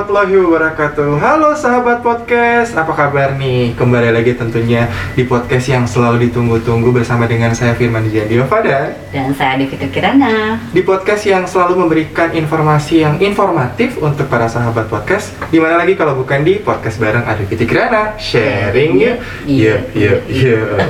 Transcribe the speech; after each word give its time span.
warahmatullahi 0.00 0.40
wabarakatuh. 0.48 1.10
Halo 1.20 1.52
sahabat 1.52 2.00
podcast, 2.00 2.72
apa 2.72 2.88
kabar 2.96 3.36
nih? 3.36 3.76
Kembali 3.76 4.08
lagi 4.16 4.32
tentunya 4.32 4.88
di 5.12 5.28
podcast 5.28 5.68
yang 5.68 5.84
selalu 5.84 6.24
ditunggu-tunggu 6.24 6.88
bersama 6.88 7.28
dengan 7.28 7.52
saya 7.52 7.76
Firman 7.76 8.08
Jandiova 8.08 8.64
dan 8.64 8.96
Dan 9.12 9.36
saya 9.36 9.60
Devita 9.60 9.84
Kirana. 9.92 10.56
Di 10.72 10.80
podcast 10.80 11.28
yang 11.28 11.44
selalu 11.44 11.84
memberikan 11.84 12.32
informasi 12.32 13.04
yang 13.04 13.20
informatif 13.20 14.00
untuk 14.00 14.24
para 14.32 14.48
sahabat 14.48 14.88
podcast. 14.88 15.36
Di 15.52 15.60
mana 15.60 15.76
lagi 15.76 15.92
kalau 16.00 16.16
bukan 16.16 16.48
di 16.48 16.56
podcast 16.64 16.96
bareng 16.96 17.28
Adiviti 17.28 17.68
Kirana? 17.68 18.16
Sharing 18.16 18.96
yuk, 18.96 19.20
yuk, 19.44 19.84
yuk, 19.92 20.20
yuk 20.32 20.80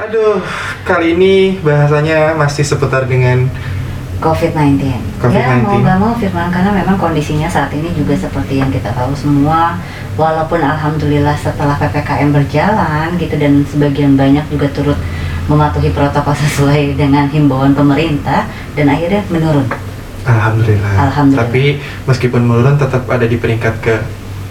Aduh, 0.00 0.38
kali 0.84 1.16
ini 1.16 1.56
bahasanya 1.64 2.36
masih 2.36 2.62
seputar 2.62 3.08
dengan 3.08 3.48
COVID-19. 4.20 4.84
COVID-19. 5.20 5.32
Ya 5.36 5.60
mau 5.64 5.80
nggak 5.80 5.98
mau 6.00 6.12
Firman 6.16 6.48
karena 6.52 6.70
memang 6.72 6.96
kondisinya 7.00 7.48
saat 7.48 7.72
ini 7.72 7.92
juga 7.96 8.14
seperti 8.16 8.60
yang 8.60 8.68
kita 8.68 8.92
tahu 8.92 9.16
semua. 9.16 9.80
Walaupun 10.14 10.62
alhamdulillah 10.62 11.34
setelah 11.34 11.74
ppkm 11.74 12.30
berjalan 12.30 13.18
gitu 13.18 13.34
dan 13.34 13.66
sebagian 13.66 14.14
banyak 14.14 14.46
juga 14.46 14.70
turut 14.70 15.00
mematuhi 15.50 15.90
protokol 15.90 16.36
sesuai 16.46 16.94
dengan 16.94 17.26
himbauan 17.28 17.74
pemerintah 17.74 18.46
dan 18.78 18.86
akhirnya 18.88 19.26
menurun 19.28 19.66
Alhamdulillah. 20.24 20.94
Alhamdulillah. 21.10 21.44
Tapi 21.44 21.64
meskipun 22.08 22.40
menurun 22.48 22.80
tetap 22.80 23.04
ada 23.12 23.28
di 23.28 23.36
peringkat 23.36 23.74
ke 23.84 24.00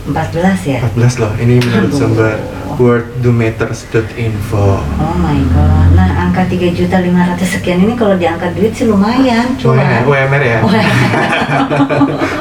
14 0.06 0.70
ya. 0.70 0.80
14 0.86 1.22
loh. 1.24 1.34
Ini 1.40 1.56
menurut 1.64 1.92
sumber 1.96 2.38
worlddometers.info. 2.78 4.66
Oh 5.02 5.16
my 5.18 5.40
god. 5.50 5.93
Angka 6.24 6.48
3 6.48 6.72
juta 6.72 7.04
500 7.04 7.36
sekian 7.44 7.84
ini 7.84 8.00
kalau 8.00 8.16
diangkat 8.16 8.56
duit 8.56 8.72
sih 8.72 8.88
lumayan 8.88 9.44
cuan. 9.60 9.84
UMR 10.08 10.40
ya. 10.40 10.64
UMR 10.64 10.80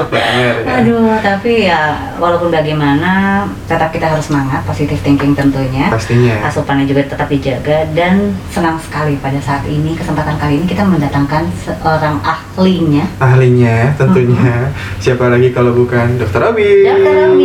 ya. 0.07 0.51
Aduh, 0.79 1.19
tapi 1.19 1.67
ya 1.67 2.15
walaupun 2.15 2.47
bagaimana 2.47 3.43
tetap 3.67 3.91
kita 3.91 4.07
harus 4.07 4.31
semangat, 4.31 4.63
positive 4.63 5.03
thinking 5.03 5.35
tentunya. 5.35 5.91
Pastinya. 5.91 6.47
Asupannya 6.47 6.87
juga 6.87 7.03
tetap 7.03 7.27
dijaga 7.27 7.83
dan 7.91 8.31
senang 8.47 8.79
sekali 8.79 9.19
pada 9.19 9.43
saat 9.43 9.67
ini 9.67 9.99
kesempatan 9.99 10.39
kali 10.39 10.63
ini 10.63 10.65
kita 10.65 10.87
mendatangkan 10.87 11.43
seorang 11.67 12.23
ahlinya. 12.23 13.03
Ahlinya 13.19 13.91
tentunya 13.99 14.71
siapa 15.03 15.27
lagi 15.27 15.51
kalau 15.51 15.75
bukan 15.75 16.15
Dokter 16.15 16.39
Abi. 16.39 16.87
Dokter. 16.87 17.35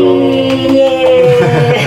Yeay. 0.70 1.18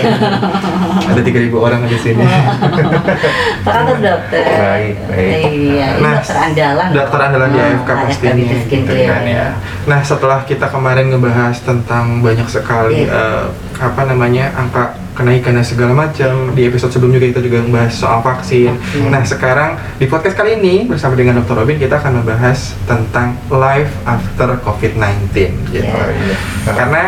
Ada 1.12 1.22
3000 1.24 1.52
orang 1.56 1.82
di 1.88 1.98
sini. 2.00 2.24
Apa 2.24 3.70
kabar 3.72 3.98
dokter? 4.00 4.41
Baik, 4.44 4.96
baik. 5.06 5.42
Iya, 5.52 5.88
Nah, 5.98 6.14
dokter 6.18 6.38
andalan. 6.38 6.88
Dokter 6.92 7.20
andalan 7.22 7.50
di 7.50 7.60
Ah, 7.60 7.68
AFK 7.72 7.90
pastinya 7.90 8.34
gitu 8.64 8.94
kan 9.04 9.24
ya. 9.24 9.48
Nah, 9.84 10.00
setelah 10.02 10.40
kita 10.44 10.66
kemarin 10.68 11.10
ngebahas 11.10 11.56
tentang 11.60 12.20
banyak 12.20 12.48
sekali 12.48 13.06
Iya. 13.06 13.12
eh, 13.12 13.44
apa 13.78 14.02
namanya 14.04 14.54
angka 14.54 14.84
kenaikan 15.12 15.54
dan 15.54 15.66
segala 15.66 15.92
macam 15.92 16.52
di 16.52 16.64
episode 16.64 16.90
sebelumnya 16.90 17.20
kita 17.20 17.40
juga 17.40 17.60
membahas 17.60 17.92
soal 17.92 18.22
vaksin. 18.22 18.74
Nah, 19.08 19.22
sekarang 19.22 19.70
di 19.98 20.06
podcast 20.06 20.34
kali 20.34 20.56
ini 20.56 20.86
bersama 20.86 21.14
dengan 21.14 21.38
Dr. 21.38 21.58
Robin 21.58 21.76
kita 21.76 21.98
akan 21.98 22.22
membahas 22.22 22.74
tentang 22.84 23.36
life 23.48 23.92
after 24.04 24.56
COVID-19 24.60 25.34
gitu. 25.68 25.84
Iya. 25.84 26.36
Karena 26.66 27.04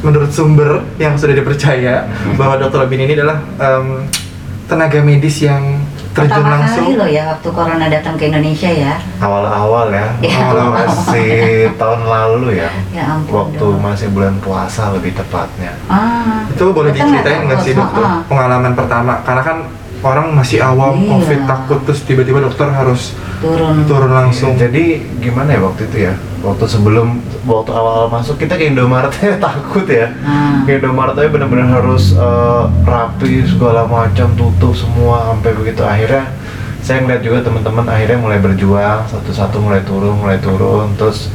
menurut 0.00 0.30
sumber 0.30 0.84
yang 0.96 1.14
sudah 1.14 1.32
dipercaya 1.32 2.04
Hmm. 2.04 2.36
bahwa 2.36 2.56
Dr. 2.58 2.78
Robin 2.80 3.00
ini 3.00 3.12
adalah 3.14 3.38
tenaga 4.64 4.98
medis 5.00 5.36
yang 5.40 5.76
terjun 6.14 6.30
Pertama 6.30 6.54
langsung 6.54 6.84
kali 6.84 6.94
loh 6.94 7.08
ya 7.10 7.22
waktu 7.28 7.48
corona 7.50 7.86
datang 7.88 8.14
ke 8.14 8.24
Indonesia 8.24 8.70
ya. 8.70 8.94
awal-awal 9.18 9.86
ya, 9.90 10.06
Ya. 10.20 10.36
awal 10.46 10.66
masih 10.72 11.30
tahun 11.80 12.00
lalu 12.04 12.48
ya, 12.56 12.70
Ya 12.90 13.04
ampun. 13.10 13.34
waktu 13.36 13.58
dong. 13.60 13.82
masih 13.82 14.08
bulan 14.08 14.34
puasa 14.38 14.94
lebih 14.94 15.10
tepatnya. 15.12 15.74
Ah. 15.86 16.46
itu 16.46 16.64
boleh 16.68 16.90
diceritain 16.90 17.44
nggak 17.44 17.60
sih 17.60 17.74
dokter 17.74 18.00
ah. 18.00 18.22
pengalaman 18.24 18.72
pertama 18.72 19.18
karena 19.20 19.42
kan 19.42 19.58
orang 20.04 20.36
masih 20.36 20.60
awam 20.60 21.00
Iya. 21.00 21.08
covid 21.10 21.40
takut 21.48 21.80
terus 21.82 22.00
tiba-tiba 22.04 22.38
dokter 22.38 22.68
harus 22.68 23.16
turun. 23.40 23.88
turun 23.88 24.12
langsung 24.12 24.52
Jadi 24.54 25.00
gimana 25.18 25.56
ya 25.56 25.60
waktu 25.64 25.88
itu 25.88 25.96
ya? 26.06 26.14
Waktu 26.44 26.64
sebelum 26.68 27.24
waktu 27.48 27.72
awal-awal 27.72 28.12
masuk 28.12 28.36
kita 28.36 28.54
ke 28.54 28.68
Indomaret 28.68 29.08
aja 29.10 29.40
takut 29.48 29.88
ya. 29.88 30.12
Ah. 30.22 30.60
Ke 30.62 30.76
Indomaret 30.76 31.16
aja 31.16 31.28
benar-benar 31.28 31.68
harus 31.72 32.12
eh, 32.12 32.64
rapi 32.84 33.48
segala 33.48 33.88
macam 33.88 34.28
tutup 34.36 34.76
semua 34.76 35.32
sampai 35.32 35.56
begitu 35.56 35.80
akhirnya 35.80 36.28
saya 36.84 37.00
ngeliat 37.00 37.24
juga 37.24 37.40
teman-teman 37.40 37.88
akhirnya 37.88 38.20
mulai 38.20 38.36
berjuang 38.36 39.08
satu-satu 39.08 39.56
mulai 39.56 39.80
turun 39.88 40.20
mulai 40.20 40.36
turun 40.36 40.92
terus 41.00 41.32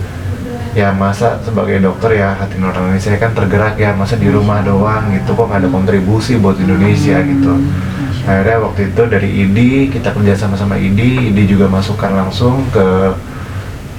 ya 0.77 0.93
masa 0.93 1.41
sebagai 1.41 1.81
dokter 1.81 2.21
ya 2.21 2.37
hati 2.37 2.61
nurani 2.61 3.01
saya 3.01 3.17
kan 3.17 3.33
tergerak 3.33 3.73
ya 3.73 3.89
masa 3.97 4.13
di 4.13 4.29
rumah 4.29 4.61
doang 4.61 5.09
gitu 5.09 5.33
kok 5.33 5.49
nggak 5.49 5.65
ada 5.65 5.69
kontribusi 5.73 6.37
buat 6.37 6.53
Indonesia 6.61 7.17
gitu 7.25 7.53
akhirnya 8.29 8.61
waktu 8.61 8.81
itu 8.87 9.01
dari 9.03 9.29
IDI 9.41 9.69
kita 9.89 10.13
kerja 10.13 10.37
sama 10.37 10.53
sama 10.53 10.77
IDI 10.77 11.33
IDI 11.33 11.49
juga 11.49 11.65
masukkan 11.65 12.13
langsung 12.13 12.61
ke 12.69 12.85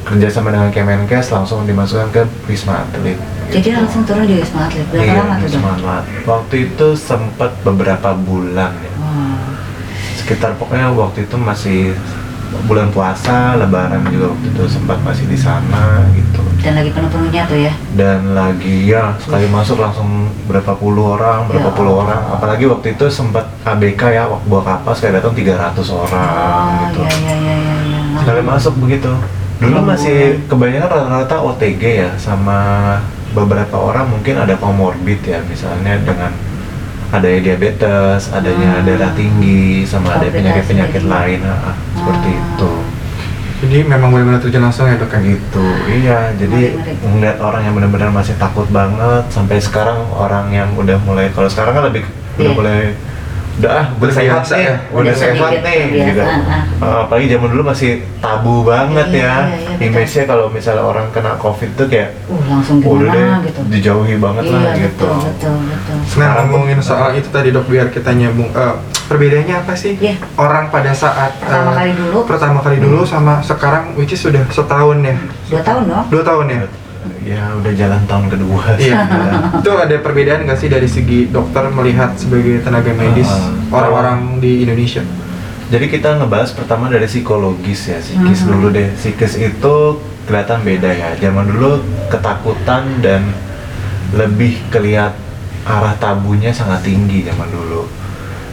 kerjasama 0.02 0.50
dengan 0.50 0.70
Kemenkes 0.70 1.28
langsung 1.28 1.62
dimasukkan 1.64 2.08
ke 2.10 2.22
Wisma 2.46 2.82
Atlet 2.84 3.19
Jadi 3.50 3.74
langsung 3.74 4.02
turun 4.02 4.24
di 4.24 4.38
Wisma 4.38 4.64
Atlet. 4.64 4.86
Berapa 4.88 5.02
Iya, 5.02 5.14
lama 5.20 5.34
tuh? 5.36 5.44
Wisma 5.44 5.70
Atlet. 5.72 6.04
waktu 6.24 6.54
itu 6.64 6.86
sempat 6.94 7.50
beberapa 7.60 8.10
bulan 8.16 8.70
ya 8.76 8.92
Wah. 8.96 9.42
sekitar 10.16 10.54
pokoknya 10.56 10.94
waktu 10.94 11.26
itu 11.26 11.36
masih 11.36 11.80
bulan 12.66 12.90
puasa 12.90 13.54
lebaran 13.56 14.02
juga 14.08 14.30
waktu 14.30 14.46
itu 14.48 14.62
sempat 14.69 14.98
masih 15.02 15.26
di 15.26 15.38
sana 15.38 16.06
gitu 16.12 16.42
Dan 16.60 16.76
lagi 16.76 16.91
penuh-penuhnya 16.93 17.43
tuh 17.48 17.59
ya. 17.59 17.72
dan 17.97 18.21
lagi 18.32 18.84
ya 18.84 19.16
sekali 19.16 19.48
masuk 19.48 19.81
langsung 19.81 20.28
berapa 20.44 20.76
puluh 20.76 21.16
orang 21.16 21.48
berapa 21.48 21.69
Ya 21.69 21.76
puluh 21.76 21.94
orang 22.00 22.21
apalagi 22.31 22.69
waktu 22.69 22.94
itu 22.94 23.09
sempat 23.09 23.48
ABK 23.65 24.03
ya 24.10 24.28
waktu 24.28 24.44
buah 24.44 24.62
kapas 24.62 25.00
kayak 25.00 25.20
datang 25.20 25.32
300 25.32 25.81
orang 25.88 26.65
Oh, 26.69 26.76
gitu 26.84 27.00
iya 27.00 27.12
iya 27.16 27.34
iya 27.34 27.54
iya. 27.56 27.75
iya. 27.81 28.19
sekali 28.20 28.41
masuk 28.44 28.75
begitu 28.78 29.10
dulu 29.56 29.76
Oh. 29.76 29.84
masih 29.84 30.19
kebanyakan 30.47 30.88
rata-rata 30.91 31.37
OTG 31.43 31.82
ya 31.99 32.10
sama 32.16 32.59
beberapa 33.31 33.76
orang 33.76 34.09
mungkin 34.09 34.37
ada 34.37 34.54
komorbid 34.56 35.20
ya 35.22 35.41
misalnya 35.44 35.97
dengan 36.00 36.32
adanya 37.10 37.41
diabetes, 37.43 38.31
adanya 38.31 38.78
Hmm. 38.78 38.87
darah 38.87 39.10
tinggi, 39.12 39.82
sama 39.82 40.15
ada 40.15 40.31
penyakit-penyakit 40.31 41.10
lain, 41.10 41.43
ah, 41.43 41.75
seperti 41.91 42.31
Ah. 42.31 42.38
itu. 42.38 42.69
Jadi 43.60 43.84
memang 43.84 44.09
benar-benar 44.09 44.41
terjun 44.41 44.62
langsung 44.62 44.88
ya 44.88 44.97
dok 44.97 45.09
kan 45.09 45.21
gitu 45.21 45.65
iya 45.87 46.32
jadi 46.32 46.81
ngeliat 47.04 47.38
orang 47.38 47.62
yang 47.62 47.75
benar-benar 47.76 48.09
masih 48.09 48.32
takut 48.37 48.65
banget 48.69 49.28
sampai 49.28 49.60
sekarang 49.60 50.00
orang 50.10 50.48
yang 50.48 50.72
udah 50.75 50.97
mulai 51.04 51.28
kalau 51.31 51.47
sekarang 51.47 51.76
kan 51.76 51.84
lebih 51.87 52.04
udah 52.38 52.41
Iya. 52.41 52.56
mulai 52.56 52.81
udah 53.60 53.71
ah 53.71 53.87
udah 53.94 54.09
sehat 54.10 54.41
nih 54.43 54.62
ya. 54.62 54.75
udah, 54.91 55.12
sehat 55.12 55.53
nih 55.60 55.81
gitu. 56.09 56.22
Uh, 56.81 57.04
apalagi 57.04 57.26
zaman 57.28 57.48
dulu 57.50 57.62
masih 57.66 57.91
tabu 58.19 58.65
banget 58.65 59.06
Iya, 59.06 59.21
ya 59.21 59.34
iya, 59.44 59.59
iya, 59.76 59.87
image-nya 59.87 60.25
kalau 60.25 60.48
misalnya 60.48 60.81
orang 60.82 61.06
kena 61.10 61.37
covid 61.37 61.69
tuh 61.75 61.84
kayak 61.84 62.16
Uh, 62.25 62.41
langsung 62.49 62.81
udah 62.81 63.04
deh 63.06 63.20
gimana 63.20 63.44
gitu. 63.44 63.60
dijauhi 63.69 64.16
banget 64.16 64.44
iya, 64.44 64.54
lah 64.56 64.72
gitu 64.75 65.04
betul, 65.04 65.15
betul, 65.20 65.54
betul. 65.60 65.97
nah 66.16 66.28
Sekarang 66.31 66.47
ngomongin 66.49 66.81
soal 66.81 67.10
itu 67.12 67.28
tadi 67.28 67.49
dok 67.50 67.66
biar 67.66 67.87
kita 67.88 68.10
nyambung 68.10 68.49
Eh, 68.50 68.75
perbedaannya 69.06 69.54
apa 69.59 69.72
sih 69.75 69.93
Iya. 69.94 70.16
orang 70.34 70.70
pada 70.70 70.91
saat 70.91 71.37
Pertama 71.37 71.70
eh, 71.70 71.76
kali 71.76 71.93
dulu. 71.94 72.19
pertama 72.25 72.59
kali 72.60 72.76
dulu 72.78 73.04
sama 73.04 73.38
sekarang 73.41 73.93
which 73.94 74.10
is 74.10 74.19
sudah 74.19 74.40
setahun 74.49 74.96
ya 75.00 75.14
Dua 75.49 75.61
tahun 75.61 75.82
dong. 75.84 76.05
dua 76.08 76.23
tahun 76.23 76.44
ya 76.49 76.61
ya 77.22 77.52
udah 77.55 77.72
jalan 77.72 78.00
tahun 78.05 78.26
kedua 78.28 78.64
Iya. 78.81 79.00
itu 79.56 79.70
ada 79.70 79.96
perbedaan 79.99 80.43
nggak 80.43 80.56
sih 80.56 80.69
dari 80.69 80.87
segi 80.87 81.28
dokter 81.28 81.69
melihat 81.69 82.14
sebagai 82.14 82.61
tenaga 82.61 82.90
medis 82.90 83.26
Ah. 83.26 83.52
orang-orang 83.70 84.38
di 84.38 84.62
Indonesia 84.62 85.05
Jadi 85.69 85.87
kita 85.88 86.19
ngebahas 86.19 86.50
pertama 86.50 86.90
dari 86.90 87.06
psikologis 87.06 87.87
ya, 87.87 87.96
psikis 87.96 88.43
Mhm. 88.43 88.49
dulu 88.49 88.67
deh. 88.70 88.90
Psikis 88.93 89.38
itu 89.38 89.75
kelihatan 90.26 90.67
beda 90.67 90.90
ya. 90.90 91.14
Zaman 91.17 91.46
dulu 91.46 91.78
ketakutan 92.11 92.99
dan 92.99 93.22
lebih 94.11 94.58
kelihat 94.67 95.14
arah 95.62 95.94
tabunya 95.94 96.50
sangat 96.50 96.82
tinggi 96.82 97.22
zaman 97.22 97.46
dulu. 97.49 97.87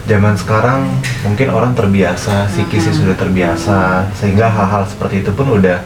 Zaman 0.05 0.37
sekarang 0.37 0.93
mungkin 1.23 1.49
orang 1.49 1.73
terbiasa, 1.73 2.45
psikisnya 2.47 2.93
sudah 2.93 3.17
terbiasa, 3.17 3.79
sehingga 4.13 4.45
hal-hal 4.45 4.85
seperti 4.85 5.19
itu 5.19 5.33
pun 5.33 5.57
udah 5.57 5.81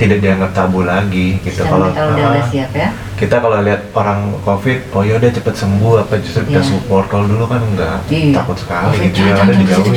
tidak 0.00 0.18
dianggap 0.24 0.50
tabu 0.56 0.80
lagi 0.88 1.36
gitu. 1.44 1.60
Udah 1.60 1.92
ah, 1.92 2.32
udah 2.32 2.44
siap 2.48 2.72
ya. 2.72 2.88
kita 3.20 3.36
kalau 3.36 3.60
lihat 3.60 3.84
orang 3.92 4.32
covid, 4.40 4.80
oh 4.96 5.04
ya 5.04 5.20
udah 5.20 5.28
cepet 5.28 5.52
sembuh 5.52 5.94
apa 6.00 6.16
justru 6.24 6.48
kita 6.48 6.64
Iya. 6.64 6.70
support. 6.72 7.04
Kalau 7.12 7.28
dulu 7.28 7.44
kan 7.44 7.60
enggak, 7.60 8.00
Iya. 8.08 8.40
takut 8.40 8.56
sekali 8.56 8.96
Covid, 8.96 9.04
gitu 9.12 9.20
ya, 9.20 9.28
jangan, 9.36 9.44
ada 9.44 9.54
dijauhi. 9.60 9.92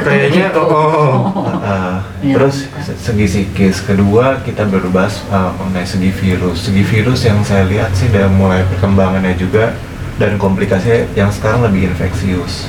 Kayaknya, 0.00 0.46
gitu. 0.48 0.62
oh, 0.64 0.72
oh. 0.72 1.20
Uh, 1.60 2.00
terus 2.34 2.64
se- 2.80 2.96
segi 2.96 3.26
psikis 3.28 3.84
kedua 3.84 4.40
kita 4.40 4.64
baru 4.64 4.88
bahas 4.88 5.20
uh, 5.28 5.52
mengenai 5.60 5.84
segi 5.84 6.08
virus 6.08 6.64
segi 6.64 6.80
virus 6.80 7.28
yang 7.28 7.44
saya 7.44 7.68
lihat 7.68 7.92
sih 7.92 8.08
udah 8.08 8.32
mulai 8.32 8.64
perkembangannya 8.72 9.36
juga 9.36 9.76
dan 10.16 10.40
komplikasinya 10.40 11.04
yang 11.12 11.28
sekarang 11.28 11.66
lebih 11.68 11.92
infeksius 11.92 12.64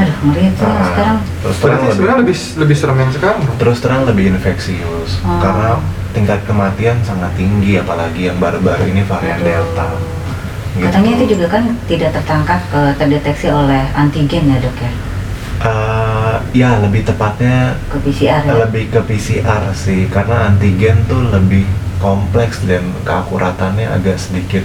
Aduh, 0.00 0.16
ngeri 0.24 0.42
itu 0.46 0.62
Ah, 0.62 0.80
sekarang. 0.82 1.18
terus 1.38 1.56
terang 1.56 1.60
Berarti 1.60 1.82
lebih, 1.82 1.94
sebenarnya 1.94 2.18
lebih 2.18 2.36
lebih 2.56 2.76
serem 2.76 2.98
yang 2.98 3.12
sekarang 3.12 3.38
terus 3.54 3.78
terang 3.78 4.02
lebih 4.04 4.24
infeksius 4.30 5.10
Oh. 5.20 5.38
karena 5.38 5.70
tingkat 6.10 6.40
kematian 6.42 6.96
sangat 7.00 7.30
tinggi 7.34 7.76
apalagi 7.76 8.26
yang 8.26 8.36
baru-baru 8.36 8.84
ini 8.88 9.02
varian 9.02 9.36
Aduh. 9.36 9.46
delta 9.46 9.88
Gitu. 10.70 10.86
Katanya 10.86 11.10
itu 11.12 11.24
juga 11.28 11.46
kan 11.50 11.64
tidak 11.84 12.10
tertangkap 12.12 12.60
eh, 12.70 12.92
terdeteksi 12.94 13.50
oleh 13.50 13.82
antigen 13.92 14.46
ya 14.46 14.58
dok 14.58 14.76
ya 14.76 14.92
Eh, 15.60 16.36
ya 16.54 16.80
lebih 16.80 17.04
tepatnya 17.04 17.76
ke 17.86 17.98
PCR 18.00 18.40
ya. 18.40 18.64
lebih 18.64 18.88
ke 18.88 19.00
PCR 19.02 19.62
sih 19.74 20.08
karena 20.08 20.48
antigen 20.48 21.04
tuh 21.04 21.28
lebih 21.28 21.68
kompleks 21.98 22.64
dan 22.64 22.80
keakuratannya 23.02 23.84
agak 23.84 24.16
sedikit 24.16 24.64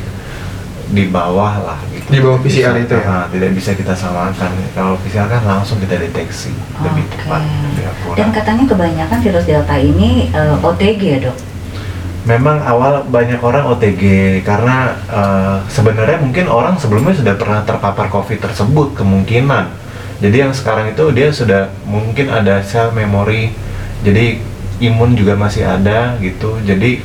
di 0.87 1.03
bawah 1.05 1.51
lah. 1.59 1.79
Di 2.05 2.21
bawah 2.21 2.37
PCR 2.37 2.77
bisa- 2.77 2.85
itu 2.85 2.95
ya? 3.01 3.09
ah, 3.09 3.25
tidak 3.33 3.49
bisa 3.57 3.71
kita 3.73 3.93
samakan. 3.97 4.51
Kalau 4.77 4.93
PCR 5.01 5.25
kan 5.25 5.41
langsung 5.41 5.81
kita 5.81 5.97
deteksi 5.97 6.53
lebih 6.85 7.05
tepat, 7.09 7.41
lebih 7.41 7.85
akurat. 7.89 8.15
Dan 8.21 8.29
katanya 8.29 8.63
kebanyakan 8.69 9.17
virus 9.25 9.45
delta 9.49 9.75
ini 9.81 10.29
eh, 10.29 10.55
OTG 10.61 11.01
ya 11.01 11.19
dok. 11.29 11.37
Memang 12.25 12.57
awal 12.65 13.05
banyak 13.09 13.41
orang 13.41 13.65
OTG 13.73 14.03
karena 14.45 14.93
eh, 15.09 15.57
sebenarnya 15.65 16.21
mungkin 16.21 16.45
orang 16.45 16.77
sebelumnya 16.77 17.17
sudah 17.17 17.33
pernah 17.41 17.65
terpapar 17.65 18.05
COVID 18.13 18.37
tersebut 18.37 18.93
kemungkinan. 18.93 19.65
Jadi 20.21 20.45
yang 20.45 20.53
sekarang 20.53 20.93
itu 20.93 21.09
dia 21.11 21.33
sudah 21.33 21.73
mungkin 21.89 22.29
ada 22.31 22.61
sel 22.63 22.93
memori, 22.93 23.51
jadi 24.05 24.39
imun 24.77 25.17
juga 25.17 25.33
masih 25.35 25.65
ada 25.65 26.15
gitu. 26.21 26.55
Jadi 26.61 27.01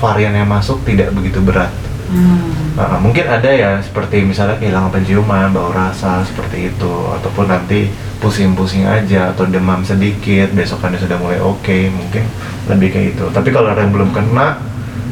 varian 0.00 0.34
yang 0.34 0.48
masuk 0.50 0.82
tidak 0.88 1.12
begitu 1.14 1.38
berat. 1.38 1.70
Hmm. 2.10 2.76
Uh, 2.76 2.98
mungkin 3.04 3.28
ada 3.28 3.46
ya 3.46 3.76
seperti 3.78 4.24
misalnya 4.24 4.56
kehilangan 4.56 4.90
penciuman, 4.90 5.52
bau 5.52 5.70
rasa 5.70 6.24
seperti 6.24 6.72
itu, 6.72 6.94
ataupun 7.20 7.46
nanti 7.48 7.92
pusing-pusing 8.18 8.88
aja 8.88 9.34
atau 9.34 9.44
demam 9.44 9.84
sedikit, 9.84 10.50
besokannya 10.56 10.98
sudah 10.98 11.18
mulai 11.20 11.38
oke, 11.38 11.78
mungkin 11.92 12.24
lebih 12.68 12.88
kayak 12.92 13.06
itu. 13.16 13.24
Tapi 13.28 13.48
kalau 13.52 13.72
ada 13.72 13.84
yang 13.84 13.92
belum 13.92 14.10
kena, 14.10 14.60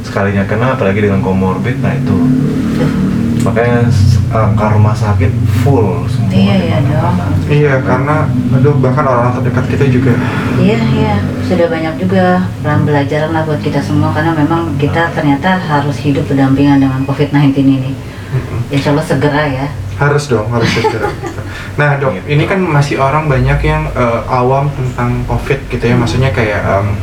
sekalinya 0.02 0.44
kena, 0.48 0.74
apalagi 0.74 1.04
dengan 1.04 1.20
komorbid, 1.20 1.80
nah 1.84 1.92
itu 1.92 2.16
makanya 3.50 3.82
angka 4.30 4.66
rumah 4.70 4.94
sakit 4.94 5.30
full 5.60 6.06
semua. 6.06 6.30
Iya, 6.30 6.54
iya, 6.56 6.76
mana-mana. 6.80 7.34
Iya, 7.44 7.74
karena 7.82 8.16
aduh 8.50 8.74
bahkan 8.78 9.02
orang 9.02 9.34
terdekat 9.34 9.64
kita 9.68 9.84
juga 9.90 10.12
Iya, 10.56 10.78
iya. 10.94 11.14
Sudah 11.42 11.66
banyak 11.66 11.98
juga 11.98 12.46
pembelajaran 12.62 13.34
lah 13.34 13.42
buat 13.42 13.58
kita 13.58 13.82
semua 13.82 14.14
karena 14.14 14.30
memang 14.32 14.78
kita 14.78 15.10
ternyata 15.10 15.58
harus 15.58 15.98
hidup 15.98 16.22
berdampingan 16.24 16.78
dengan 16.78 17.02
COVID-19 17.04 17.50
ini. 17.60 17.92
Insya 18.70 18.94
Allah 18.94 19.02
segera 19.02 19.42
ya. 19.44 19.66
harus 19.98 20.32
dong, 20.32 20.48
harus 20.48 20.70
segera. 20.70 21.10
Nah 21.78 21.98
dok, 21.98 22.16
Gitu. 22.16 22.32
ini 22.32 22.44
kan 22.46 22.56
masih 22.56 22.96
orang 22.96 23.28
banyak 23.28 23.60
yang 23.60 23.84
eh, 23.92 24.20
awam 24.30 24.70
tentang 24.72 25.26
COVID 25.26 25.68
gitu 25.68 25.84
ya, 25.84 25.92
maksudnya 25.92 26.30
kayak 26.32 26.60
em, 26.62 26.96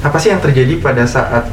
apa 0.00 0.16
sih 0.16 0.28
yang 0.28 0.42
terjadi 0.44 0.76
pada 0.76 1.08
saat 1.08 1.48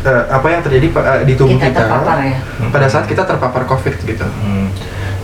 eh, 0.00 0.24
apa 0.28 0.46
yang 0.48 0.60
terjadi 0.60 0.86
eh, 0.88 1.22
di 1.24 1.34
tubuh 1.34 1.54
Kita 1.54 1.66
kita, 1.68 1.80
terpapar 1.80 2.16
ya. 2.22 2.36
pada 2.68 2.86
saat 2.86 3.04
kita 3.04 3.22
terpapar 3.22 3.62
COVID 3.64 3.94
gitu. 4.02 4.24
Hmm. 4.24 4.68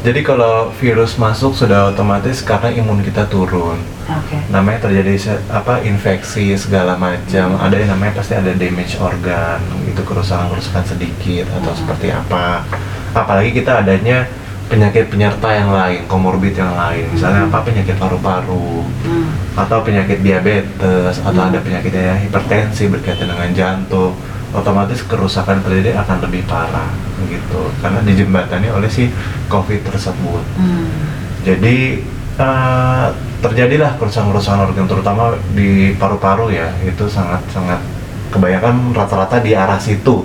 Jadi 0.05 0.21
kalau 0.21 0.69
virus 0.75 1.17
masuk 1.17 1.57
sudah 1.57 1.89
otomatis 1.89 2.41
karena 2.41 2.69
imun 2.71 3.01
kita 3.01 3.25
turun. 3.25 3.81
Oke. 4.05 4.37
namanya 4.53 4.85
terjadi 4.85 5.17
se- 5.17 5.43
apa 5.49 5.81
infeksi 5.81 6.53
segala 6.55 6.93
macam 6.95 7.57
ada 7.57 7.73
yang 7.73 7.89
namanya 7.89 8.13
pasti 8.15 8.37
ada 8.37 8.53
damage 8.53 9.01
organ 9.01 9.57
itu 9.83 9.97
kerusakan 9.99 10.53
kerusakan 10.53 10.85
sedikit 10.85 11.49
atau 11.51 11.73
Hmm. 11.73 11.81
seperti 11.81 12.13
apa 12.13 12.69
apalagi 13.15 13.57
kita 13.57 13.81
adanya 13.81 14.29
penyakit 14.65 15.09
penyerta 15.09 15.49
yang 15.51 15.73
lain 15.73 16.05
komorbid 16.05 16.53
yang 16.53 16.77
lain 16.77 17.09
misalnya 17.09 17.45
Hmm. 17.45 17.49
apa 17.49 17.65
penyakit 17.65 17.97
paru-paru 17.97 18.85
Hmm. 18.85 19.33
atau 19.57 19.81
penyakit 19.81 20.21
diabetes 20.21 21.15
atau 21.19 21.41
Hmm. 21.41 21.49
ada 21.49 21.59
penyakitnya 21.61 22.21
hipertensi 22.21 22.93
berkaitan 22.93 23.25
dengan 23.27 23.57
jantung 23.57 24.13
otomatis 24.55 25.03
kerusakan 25.03 25.61
terjadi 25.67 25.99
akan 26.01 26.23
lebih 26.25 26.47
parah 26.47 26.89
gitu 27.27 27.69
karena 27.83 28.01
dijembatani 28.07 28.71
oleh 28.71 28.87
si 28.89 29.11
covid 29.51 29.83
tersebut 29.83 30.43
Hmm. 30.57 30.87
jadi 31.43 31.99
eh, 32.39 33.07
terjadilah 33.43 34.01
kerusakan-kerusakan 34.01 34.73
organ 34.73 34.89
terutama 34.89 35.37
di 35.53 35.93
paru-paru 35.95 36.49
ya 36.49 36.73
itu 36.81 37.05
sangat-sangat 37.05 37.77
kebanyakan 38.33 38.97
rata-rata 38.97 39.39
di 39.39 39.53
arah 39.55 39.77
situ 39.79 40.25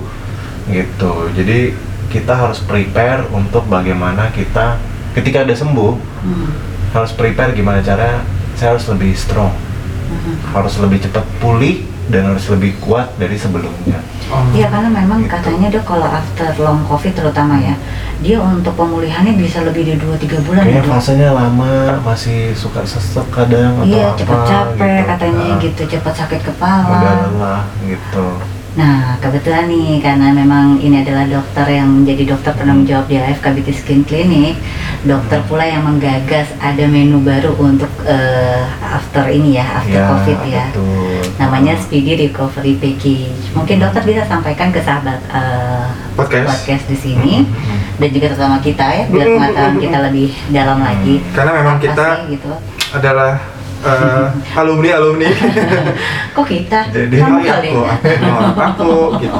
gitu. 0.71 1.13
Jadi 1.35 1.73
kita 2.09 2.33
harus 2.33 2.63
prepare 2.63 3.27
untuk 3.29 3.65
bagaimana 3.69 4.33
kita 4.33 4.79
ketika 5.13 5.45
ada 5.45 5.53
sembuh 5.53 5.93
Hmm. 6.19 6.49
harus 6.89 7.11
prepare 7.13 7.53
gimana 7.53 7.79
cara 7.79 8.23
saya 8.57 8.73
harus 8.73 8.89
lebih 8.89 9.13
strong, 9.13 9.53
Hmm. 10.09 10.35
harus 10.57 10.79
lebih 10.81 11.05
cepat 11.05 11.25
pulih 11.37 11.85
dan 12.09 12.33
harus 12.33 12.49
lebih 12.49 12.73
kuat 12.81 13.13
dari 13.21 13.37
sebelumnya. 13.37 14.01
Oh. 14.29 14.45
Iya 14.53 14.69
karena 14.69 14.89
memang 14.93 15.25
Gitu. 15.25 15.33
katanya 15.33 15.67
dok 15.69 15.85
kalau 15.85 16.05
after 16.05 16.53
long 16.57 16.85
covid 16.85 17.11
terutama 17.11 17.57
ya 17.57 17.73
dia 18.19 18.37
untuk 18.37 18.77
pemulihannya 18.77 19.33
bisa 19.35 19.65
lebih 19.65 19.83
dari 19.83 19.97
2-3 19.97 20.37
bulan 20.45 20.61
ya 20.61 20.65
Kayaknya 20.69 20.83
dok. 20.83 20.93
fasenya 20.93 21.29
lama, 21.33 21.73
masih 22.03 22.39
suka 22.53 22.85
sesek 22.85 23.25
kadang 23.29 23.73
atau 23.77 23.89
Iya 23.89 24.05
apa 24.05 24.17
cepat 24.17 24.39
capek 24.45 24.77
gitu. 24.93 25.09
katanya 25.09 25.45
Nah, 25.45 25.57
gitu 25.59 25.81
cepat 25.89 26.13
sakit 26.15 26.39
Udah 26.39 26.47
kepala. 26.47 26.99
lelah 27.25 27.61
gitu. 27.81 28.25
Nah 28.79 29.19
kebetulan 29.19 29.67
nih 29.67 29.99
karena 29.99 30.31
memang 30.31 30.79
ini 30.79 31.03
adalah 31.03 31.27
dokter 31.27 31.67
yang 31.69 31.91
menjadi 31.91 32.31
dokter 32.31 32.55
penanggung 32.55 32.87
jawab 32.87 33.05
di 33.05 33.19
AFK 33.19 33.51
Beauty 33.51 33.73
Skin 33.73 34.01
Clinic 34.01 34.55
dokter 35.01 35.43
pula 35.45 35.63
yang 35.63 35.83
menggagas 35.83 36.47
ada 36.57 36.87
menu 36.87 37.19
baru 37.19 37.55
untuk 37.55 37.91
eh, 38.03 38.63
after 38.81 39.27
ini 39.27 39.55
ya 39.55 39.65
after 39.75 39.99
Ya, 39.99 40.07
covid 40.07 40.39
ya. 40.47 40.65
betul. 40.71 41.19
namanya. 41.35 41.73
Speedy 41.75 42.15
Recovery 42.21 42.75
Package. 42.75 43.51
Mungkin 43.51 43.79
dokter 43.79 43.99
bisa 44.01 44.23
sampaikan 44.23 44.71
ke 44.71 44.79
sahabat 44.79 45.19
eh, 45.27 45.85
Podcast. 46.15 46.87
di 46.87 46.95
sini 46.95 47.43
Mhm. 47.43 47.99
dan 47.99 48.09
juga 48.09 48.25
terutama 48.31 48.57
kita 48.59 48.85
ya 48.85 49.03
biar 49.07 49.27
pengetahuan 49.29 49.75
kita 49.77 49.97
lebih 50.07 50.29
dalam 50.49 50.77
Hmm. 50.77 50.87
lagi. 50.87 51.15
Karena 51.31 51.51
memang 51.53 51.75
Apa 51.75 51.83
kita 51.83 52.05
sih, 52.07 52.23
gitu. 52.31 52.51
adalah 52.91 53.31
eh, 53.81 54.25
alumni 54.53 54.89
alumni. 54.93 55.29
Kok 56.35 56.45
kita? 56.45 56.79
Jadi- 56.89 57.19
Kamu 57.19 57.35
Oh, 57.35 57.41
iya, 57.41 57.51
kali. 57.53 57.69
aku, 57.69 57.81
aku, 57.81 58.59
aku, 58.59 58.91
gitu. 59.19 59.39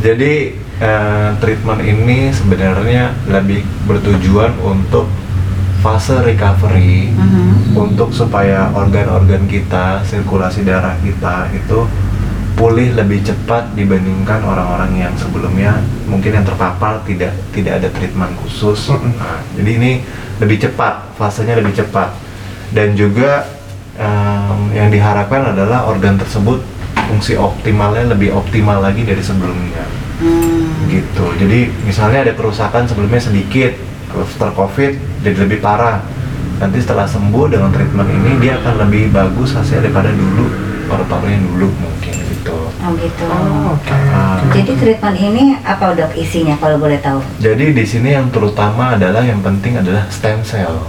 Jadi 0.00 0.32
eh, 0.80 1.28
treatment 1.38 1.80
ini 1.80 2.30
sebenarnya 2.30 3.12
lebih 3.28 3.60
bertujuan 3.84 4.56
untuk 4.58 5.08
fase 5.80 6.16
recovery 6.20 7.08
Mhm. 7.10 7.72
untuk 7.72 8.12
supaya 8.12 8.68
organ-organ 8.70 9.44
kita, 9.44 10.00
sirkulasi 10.02 10.60
darah 10.60 10.96
kita 11.00 11.48
itu 11.52 11.84
pulih 12.52 12.92
lebih 12.92 13.24
cepat 13.24 13.72
dibandingkan 13.72 14.44
orang-orang 14.44 14.92
yang 14.98 15.14
sebelumnya 15.16 15.80
mungkin 16.04 16.36
yang 16.36 16.44
terpapar 16.44 17.00
tidak 17.08 17.32
tidak 17.50 17.80
ada 17.80 17.88
treatment 17.90 18.32
khusus. 18.38 18.92
Nah, 18.92 19.40
jadi 19.56 19.70
ini 19.80 19.92
lebih 20.36 20.60
cepat, 20.60 21.16
fasenya 21.16 21.56
lebih 21.56 21.72
cepat. 21.72 22.12
Dan 22.70 22.92
juga 22.92 23.48
em, 24.00 24.58
yang 24.72 24.88
diharapkan 24.88 25.52
adalah 25.52 25.84
organ 25.84 26.16
tersebut 26.16 26.64
fungsi 27.06 27.36
optimalnya 27.36 28.08
lebih 28.08 28.32
optimal 28.32 28.80
lagi 28.80 29.04
dari 29.04 29.20
sebelumnya 29.20 29.84
Hmm. 30.20 30.84
gitu 30.84 31.32
jadi 31.36 31.72
misalnya 31.80 32.28
ada 32.28 32.36
kerusakan 32.36 32.84
sebelumnya 32.84 33.16
sedikit 33.16 33.72
setelah 34.28 34.52
covid 34.52 34.92
jadi 35.20 35.48
lebih 35.48 35.60
parah 35.60 36.04
nanti 36.56 36.76
setelah 36.76 37.08
sembuh 37.08 37.48
dengan 37.48 37.72
treatment 37.72 38.04
ini 38.04 38.36
dia 38.36 38.60
akan 38.60 38.84
lebih 38.84 39.08
bagus 39.08 39.56
hasil 39.56 39.80
daripada 39.80 40.12
dulu 40.12 40.44
paru-parunya 40.86 41.40
dulu 41.40 41.72
mungkin 41.72 42.12
gitu 42.28 42.52
Oh 42.80 42.92
gitu. 42.96 43.24
Oh. 43.28 43.76
Ah. 44.12 44.44
oke. 44.44 44.52
Jadi 44.52 44.72
treatment 44.76 45.16
ini 45.16 45.56
apa 45.60 45.92
dok 45.92 46.12
isinya 46.12 46.56
kalau 46.56 46.76
boleh 46.76 47.00
tahu? 47.00 47.24
jadi 47.40 47.72
di 47.72 47.84
sini 47.84 48.12
yang 48.12 48.28
terutama 48.28 49.00
adalah 49.00 49.24
yang 49.24 49.40
penting 49.40 49.80
adalah 49.80 50.04
stem 50.12 50.44
cell 50.44 50.84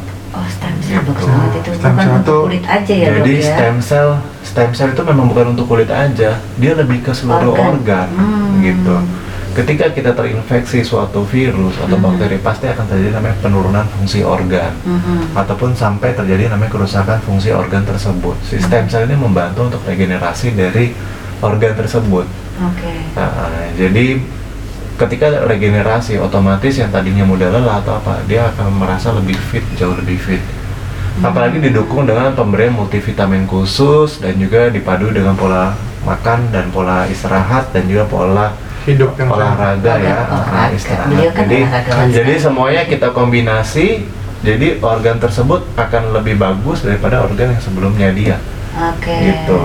Cell 0.91 1.03
bagus 1.03 1.15
Gitu. 1.17 1.31
banget 1.31 1.51
itu 1.53 1.69
Stem 1.71 1.79
bukan 1.87 1.95
cell 2.01 2.13
untuk 2.13 2.27
tuh- 2.27 2.43
kulit 2.45 2.65
aja 2.65 2.93
ya 2.93 3.07
jadi 3.07 3.19
dok 3.21 3.27
ya. 3.37 3.47
stem 3.47 3.75
cell 3.79 4.09
stem 4.41 4.69
cell 4.71 4.89
itu 4.91 5.01
memang 5.01 5.25
bukan 5.25 5.45
untuk 5.49 5.65
kulit 5.65 5.89
aja 5.89 6.29
dia 6.37 6.73
lebih 6.73 6.99
ke 6.99 7.11
seluruh 7.11 7.53
Organ. 7.53 7.71
organ, 7.73 8.07
Hmm. 8.11 8.59
gitu 8.59 8.95
ketika 9.51 9.85
kita 9.89 10.11
terinfeksi 10.11 10.79
suatu 10.81 11.23
virus 11.25 11.75
atau 11.77 11.93
Hmm. 11.93 12.07
bakteri 12.09 12.39
pasti 12.39 12.65
akan 12.65 12.87
terjadi 12.87 13.11
namanya 13.13 13.35
penurunan 13.37 13.83
fungsi 13.89 14.21
organ 14.21 14.71
Mhm. 14.81 15.35
ataupun 15.35 15.71
sampai 15.73 16.11
terjadi 16.13 16.47
namanya 16.47 16.71
kerusakan 16.71 17.19
fungsi 17.19 17.51
organ 17.51 17.83
tersebut. 17.83 18.31
Sistem 18.41 18.87
sel 18.87 19.03
ini 19.03 19.15
membantu 19.15 19.67
untuk 19.67 19.83
regenerasi 19.83 20.55
dari 20.55 20.95
organ 21.41 21.75
tersebut. 21.75 22.23
Oke. 22.63 22.91
Nah, 23.11 23.51
jadi 23.75 24.23
ketika 24.95 25.27
regenerasi 25.43 26.15
otomatis 26.15 26.77
yang 26.77 26.87
tadinya 26.87 27.25
mudah 27.25 27.49
lelah 27.49 27.81
atau 27.81 27.97
apa, 27.97 28.23
dia 28.23 28.47
akan 28.47 28.71
merasa 28.77 29.11
lebih 29.11 29.35
fit, 29.35 29.65
jauh 29.75 29.97
lebih 29.97 30.15
fit. 30.15 30.39
Hmm. 31.11 31.27
Apalagi 31.27 31.59
didukung 31.59 32.07
dengan 32.07 32.31
pemberian 32.31 32.71
multivitamin 32.71 33.43
khusus 33.43 34.23
dan 34.23 34.39
juga 34.39 34.71
dipadu 34.71 35.11
dengan 35.11 35.35
pola 35.35 35.75
makan 36.07 36.49
dan 36.55 36.71
pola 36.71 37.03
istirahat 37.11 37.69
dan 37.75 37.85
juga 37.85 38.07
pola 38.07 38.55
Hidup 38.81 39.13
yang 39.13 39.29
olahraga 39.29 39.93
ya, 40.01 40.25
Olahraga. 40.25 40.57
ah, 40.57 40.69
istirahat. 40.73 41.37
Kan 41.85 42.09
jadi, 42.09 42.33
semuanya 42.41 42.81
kita 42.89 43.13
kombinasi 43.13 44.09
Jadi 44.41 44.81
organ 44.81 45.21
tersebut 45.21 45.61
akan 45.77 46.17
lebih 46.17 46.41
bagus 46.41 46.81
daripada 46.81 47.21
organ 47.21 47.53
yang 47.53 47.61
sebelumnya 47.61 48.09
dia. 48.09 48.37
Oke. 48.73 49.13
Gitu. 49.21 49.59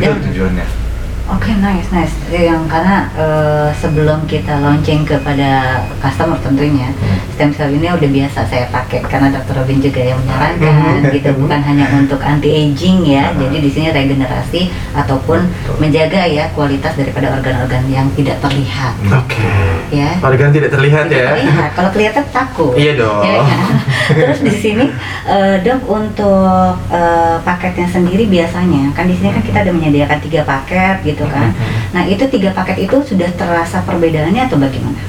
Itu 0.00 0.10
Dan- 0.16 0.24
tujuannya. 0.24 0.85
Oke, 1.26 1.50
nice, 1.56 1.90
nice. 1.90 2.14
Yang 2.28 2.70
karena 2.70 2.96
eh, 3.12 3.68
sebelum 3.74 4.22
kita 4.24 4.56
launching 4.56 5.02
kepada 5.02 5.82
customer 5.98 6.38
tentunya, 6.38 6.86
Hmm. 6.86 7.18
stem 7.34 7.50
cell 7.50 7.68
ini 7.68 7.88
udah 7.88 8.06
biasa 8.06 8.46
saya 8.46 8.70
pakai 8.70 9.02
karena 9.02 9.28
Dr. 9.30 9.58
Robin 9.58 9.78
juga 9.78 10.00
yang 10.00 10.22
menyarankan 10.22 11.02
Mhm. 11.02 11.10
gitu, 11.12 11.30
bukan 11.36 11.60
hanya 11.60 11.86
untuk 11.92 12.22
anti 12.22 12.46
aging 12.48 13.02
ya. 13.04 13.26
Ah. 13.26 13.36
Jadi 13.36 13.56
di 13.58 13.68
sini 13.68 13.88
regenerasi 13.90 14.60
ataupun 14.94 15.42
Betul. 15.42 15.76
menjaga 15.78 16.22
ya 16.24 16.46
kualitas 16.50 16.94
daripada 16.94 17.34
organ-organ 17.34 17.84
yang 17.86 18.06
tidak 18.14 18.38
terlihat. 18.38 18.94
Oke. 19.12 19.50
Ya. 19.90 20.14
Organ 20.20 20.50
tidak 20.50 20.70
terlihat 20.70 21.04
Tidak 21.06 21.18
ya. 21.18 21.28
terlihat. 21.34 21.70
Kalau 21.74 21.90
kelihatan 21.90 22.24
takut. 22.30 22.74
Iya 22.74 22.92
dong. 22.96 23.22
Ya 23.22 23.38
kan? 23.50 23.60
Terus 24.08 24.40
di 24.40 24.52
sini 24.54 24.84
eh, 25.26 25.56
dok 25.58 25.82
untuk 25.84 26.70
eh, 26.88 27.36
paketnya 27.42 27.86
sendiri 27.86 28.24
biasanya 28.26 28.94
kan 28.94 29.04
di 29.04 29.14
sini 29.14 29.30
kan 29.30 29.42
kita 29.42 29.58
ada 29.60 29.70
menyediakan 29.70 30.18
tiga 30.20 30.40
paket 30.42 30.96
gitu 31.04 31.15
kan. 31.24 31.56
Mhm. 31.56 31.96
Nah 31.96 32.02
itu 32.04 32.24
tiga 32.28 32.52
paket 32.52 32.84
itu 32.84 32.96
sudah 33.00 33.32
terasa 33.32 33.80
perbedaannya 33.88 34.44
atau 34.44 34.60
bagaimana? 34.60 35.00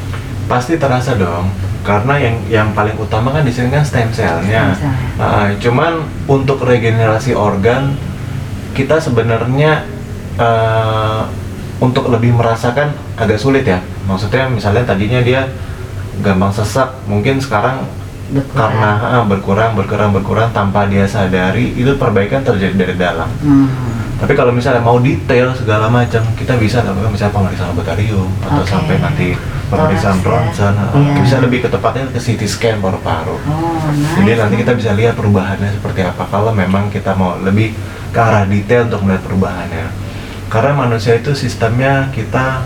Pasti 0.48 0.80
terasa 0.80 1.20
dong. 1.20 1.52
Karena 1.84 2.16
yang 2.20 2.36
yang 2.48 2.68
paling 2.72 2.96
utama 2.96 3.36
kan 3.36 3.44
di 3.44 3.52
sini 3.52 3.68
kan 3.68 3.84
stem 3.84 4.08
cellnya. 4.16 4.72
Stem 4.72 4.88
cell. 4.88 4.96
Nah, 5.20 5.48
cuman 5.60 5.94
untuk 6.28 6.64
regenerasi 6.64 7.36
organ 7.36 7.96
kita 8.72 9.00
sebenarnya 9.02 9.84
eh, 10.40 11.22
untuk 11.78 12.10
lebih 12.10 12.34
merasakan 12.36 12.94
agak 13.18 13.40
sulit 13.42 13.66
ya. 13.66 13.82
Maksudnya 14.08 14.50
misalnya 14.50 14.84
tadinya 14.88 15.22
dia 15.22 15.48
gampang 16.22 16.50
sesak, 16.50 16.90
mungkin 17.06 17.38
sekarang 17.38 17.86
Berkurang. 18.28 18.60
karena 18.72 18.92
ah, 19.00 19.24
berkurang 19.24 19.72
berkurang 19.74 20.10
berkurang 20.12 20.50
tanpa 20.52 20.84
dia 20.86 21.08
sadari 21.08 21.72
itu 21.74 21.96
perbaikan 21.96 22.44
terjadi 22.44 22.76
dari 22.76 22.96
dalam. 23.00 23.30
Hmm. 23.40 23.68
Tapi 24.18 24.34
kalau 24.34 24.50
misalnya 24.50 24.82
mau 24.82 24.98
detail 24.98 25.54
segala 25.54 25.94
macam, 25.94 26.26
kita 26.34 26.58
bisa 26.58 26.82
lakukan 26.82 27.14
misalnya 27.14 27.38
pemeriksaan 27.38 27.70
laboratorium 27.70 28.30
atau 28.42 28.64
sampai 28.66 28.98
nanti 28.98 29.38
pemeriksaan 29.70 30.18
ya. 30.18 30.26
ronsen, 30.26 30.74
ah, 30.74 30.90
Iya. 30.90 31.14
bisa 31.22 31.36
lebih 31.38 31.60
ke 31.62 31.70
tepatnya 31.70 32.10
ke 32.10 32.18
CT 32.18 32.42
scan 32.50 32.78
paru-paru. 32.82 33.38
Oh, 33.38 33.78
nice. 33.94 34.18
Jadi 34.18 34.32
nanti 34.42 34.56
kita 34.58 34.74
bisa 34.74 34.92
lihat 34.98 35.14
perubahannya 35.14 35.70
seperti 35.70 36.02
apa 36.02 36.26
kalau 36.28 36.50
memang 36.50 36.90
kita 36.90 37.14
mau 37.14 37.38
lebih 37.38 37.78
ke 38.10 38.18
arah 38.18 38.50
detail 38.50 38.90
untuk 38.90 39.06
melihat 39.06 39.22
perubahannya. 39.22 39.86
Karena 40.50 40.72
manusia 40.74 41.14
itu 41.14 41.38
sistemnya 41.38 42.10
kita 42.10 42.66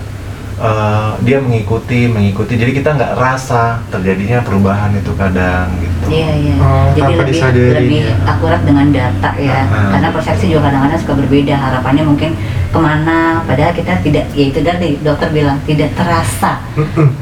eh, 0.58 1.12
dia 1.22 1.38
mengikuti 1.40 2.08
mengikuti. 2.08 2.58
Jadi 2.58 2.72
kita 2.74 2.98
nggak 2.98 3.14
rasa 3.16 3.80
terjadinya 3.88 4.42
perubahan 4.42 4.92
itu 4.96 5.12
kadang 5.16 5.70
gitu. 5.80 6.06
Iya 6.10 6.30
iya. 6.36 6.54
Oh, 6.60 6.86
Jadi 6.92 7.14
lebih 7.16 7.32
disadari. 7.32 7.78
lebih 7.78 8.02
akurat 8.26 8.62
dengan 8.66 8.88
data 8.90 9.30
ya. 9.38 9.64
Ah. 9.70 9.92
Karena 9.94 10.08
persepsi 10.10 10.46
juga 10.50 10.68
kadang-kadang 10.68 11.00
suka 11.00 11.14
berbeda. 11.16 11.56
Harapannya 11.56 12.04
mungkin 12.04 12.32
ke 12.72 12.80
mana, 12.80 13.44
padahal 13.46 13.72
kita 13.72 14.00
tidak. 14.02 14.26
Ya 14.34 14.46
itu 14.48 14.60
tadi 14.60 15.00
dokter 15.00 15.30
bilang 15.30 15.60
tidak 15.64 15.92
terasa. 15.94 16.60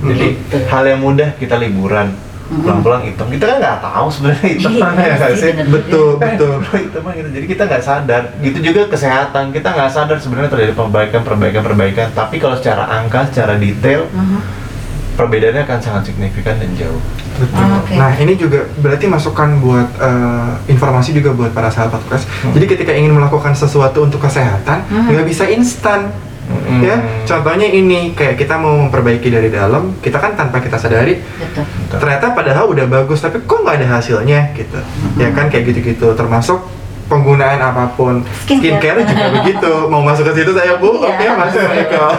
Jadi 0.05 0.27
Gitu. 0.39 0.57
hal 0.69 0.83
yang 0.85 1.01
mudah 1.01 1.33
kita 1.37 1.57
liburan 1.57 2.13
Mm-mm. 2.49 2.65
pulang-pulang 2.65 3.01
hitam. 3.05 3.29
Kita 3.29 3.45
kan 3.45 3.57
nggak 3.57 3.77
tahu 3.79 4.07
sebenarnya 4.09 4.47
hitam 4.49 4.71
Iya, 4.73 4.81
mana 4.81 4.99
ya 4.99 5.15
nggak 5.15 5.29
sih, 5.29 5.37
sih? 5.37 5.51
bener. 5.53 5.65
Betul, 5.69 6.09
betul. 6.17 6.53
hitam 6.73 7.03
gitu. 7.07 7.29
Jadi 7.29 7.45
kita 7.47 7.63
nggak 7.63 7.83
sadar. 7.83 8.23
Gitu 8.39 8.57
juga 8.59 8.81
kesehatan 8.87 9.43
kita 9.49 9.67
nggak 9.69 9.89
sadar 9.89 10.17
sebenarnya 10.17 10.49
terjadi 10.49 10.73
perbaikan, 10.73 11.21
perbaikan, 11.21 11.61
perbaikan. 11.61 12.07
Tapi 12.11 12.35
kalau 12.37 12.55
secara 12.55 12.89
angka, 12.89 13.29
secara 13.29 13.53
detail, 13.55 14.09
Mhm. 14.09 14.39
perbedaannya 15.13 15.61
akan 15.61 15.79
sangat 15.79 16.03
signifikan 16.07 16.55
dan 16.55 16.71
jauh. 16.73 17.01
Betul. 17.35 17.59
Oh, 17.59 17.79
oke. 17.79 17.91
Nah 17.93 18.11
ini 18.15 18.33
juga 18.33 18.59
berarti 18.75 19.05
masukan 19.05 19.59
buat 19.59 19.89
eh, 19.95 20.51
informasi 20.67 21.11
juga 21.13 21.31
buat 21.31 21.51
para 21.51 21.67
sahabat 21.67 21.99
podcast. 21.99 22.23
Hmm. 22.41 22.51
Jadi 22.51 22.65
ketika 22.67 22.91
ingin 22.91 23.11
melakukan 23.11 23.51
sesuatu 23.51 24.01
untuk 24.01 24.19
kesehatan, 24.19 24.83
Hmm. 24.85 25.07
nggak 25.07 25.27
bisa 25.27 25.43
instan. 25.45 26.07
Mm. 26.49 26.81
Ya, 26.81 26.95
contohnya 27.25 27.65
ini 27.65 28.13
kayak 28.13 28.33
kita 28.35 28.57
mau 28.57 28.73
memperbaiki 28.75 29.29
dari 29.29 29.49
dalam, 29.49 29.93
kita 30.01 30.17
kan 30.17 30.33
tanpa 30.33 30.57
kita 30.57 30.77
sadari 30.77 31.21
Betul. 31.21 31.65
ternyata 31.95 32.33
padahal 32.33 32.65
udah 32.65 32.85
bagus 32.85 33.19
tapi 33.19 33.41
kok 33.41 33.61
nggak 33.61 33.77
ada 33.79 33.87
hasilnya 33.95 34.49
gitu 34.53 34.81
ya 35.15 35.29
kan 35.29 35.45
kayak 35.45 35.69
gitu-gitu 35.69 36.09
termasuk 36.13 36.57
penggunaan 37.05 37.57
apa 37.57 37.93
pun 37.93 38.21
Skincare. 38.45 38.77
skincare 38.77 39.01
juga 39.03 39.25
begitu 39.35 39.71
mau 39.87 40.01
masuk 40.01 40.29
ke 40.29 40.41
situ 40.41 40.51
saya 40.53 40.77
bu 40.77 40.93
Iya. 40.95 41.09
oke 41.09 41.25
masuk 41.37 41.61
Michael 41.65 42.09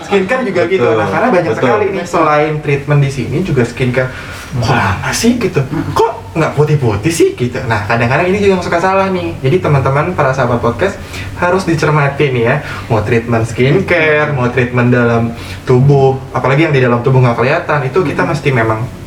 skincare 0.00 0.42
juga 0.44 0.62
gitu 0.66 0.82
Betul, 0.84 0.94
nah 0.94 1.06
karena 1.08 1.28
banyak 1.30 1.50
betul. 1.50 1.58
sekali 1.62 1.84
nih 1.90 2.04
selain 2.04 2.52
treatment 2.58 3.00
di 3.00 3.10
sini 3.10 3.36
juga 3.42 3.62
skincare 3.62 4.10
kok 4.52 4.70
lama 4.70 5.10
sih 5.10 5.34
gitu 5.34 5.62
kok 5.94 6.10
nggak 6.30 6.54
putih-putih 6.54 7.10
sih 7.10 7.34
gitu. 7.34 7.58
Nah 7.66 7.90
kadang-kadang 7.90 8.30
ini 8.30 8.38
juga 8.38 8.62
suka 8.62 8.78
salah 8.78 9.10
nih. 9.10 9.34
Jadi 9.42 9.56
teman-teman 9.58 10.14
para 10.14 10.30
sahabat 10.30 10.62
podcast 10.62 10.94
harus 11.42 11.66
dicermati 11.66 12.30
nih 12.30 12.44
ya. 12.46 12.56
Mau 12.86 13.02
treatment 13.02 13.44
skincare 13.48 14.30
mau 14.30 14.46
treatment 14.46 14.94
dalam 14.94 15.34
tubuh 15.66 16.14
apalagi 16.30 16.70
yang 16.70 16.74
di 16.74 16.82
dalam 16.82 17.02
tubuh 17.02 17.18
nggak 17.18 17.34
kelihatan 17.34 17.80
itu 17.90 17.98
kita 18.06 18.22
mesti 18.22 18.48
memang 18.54 18.99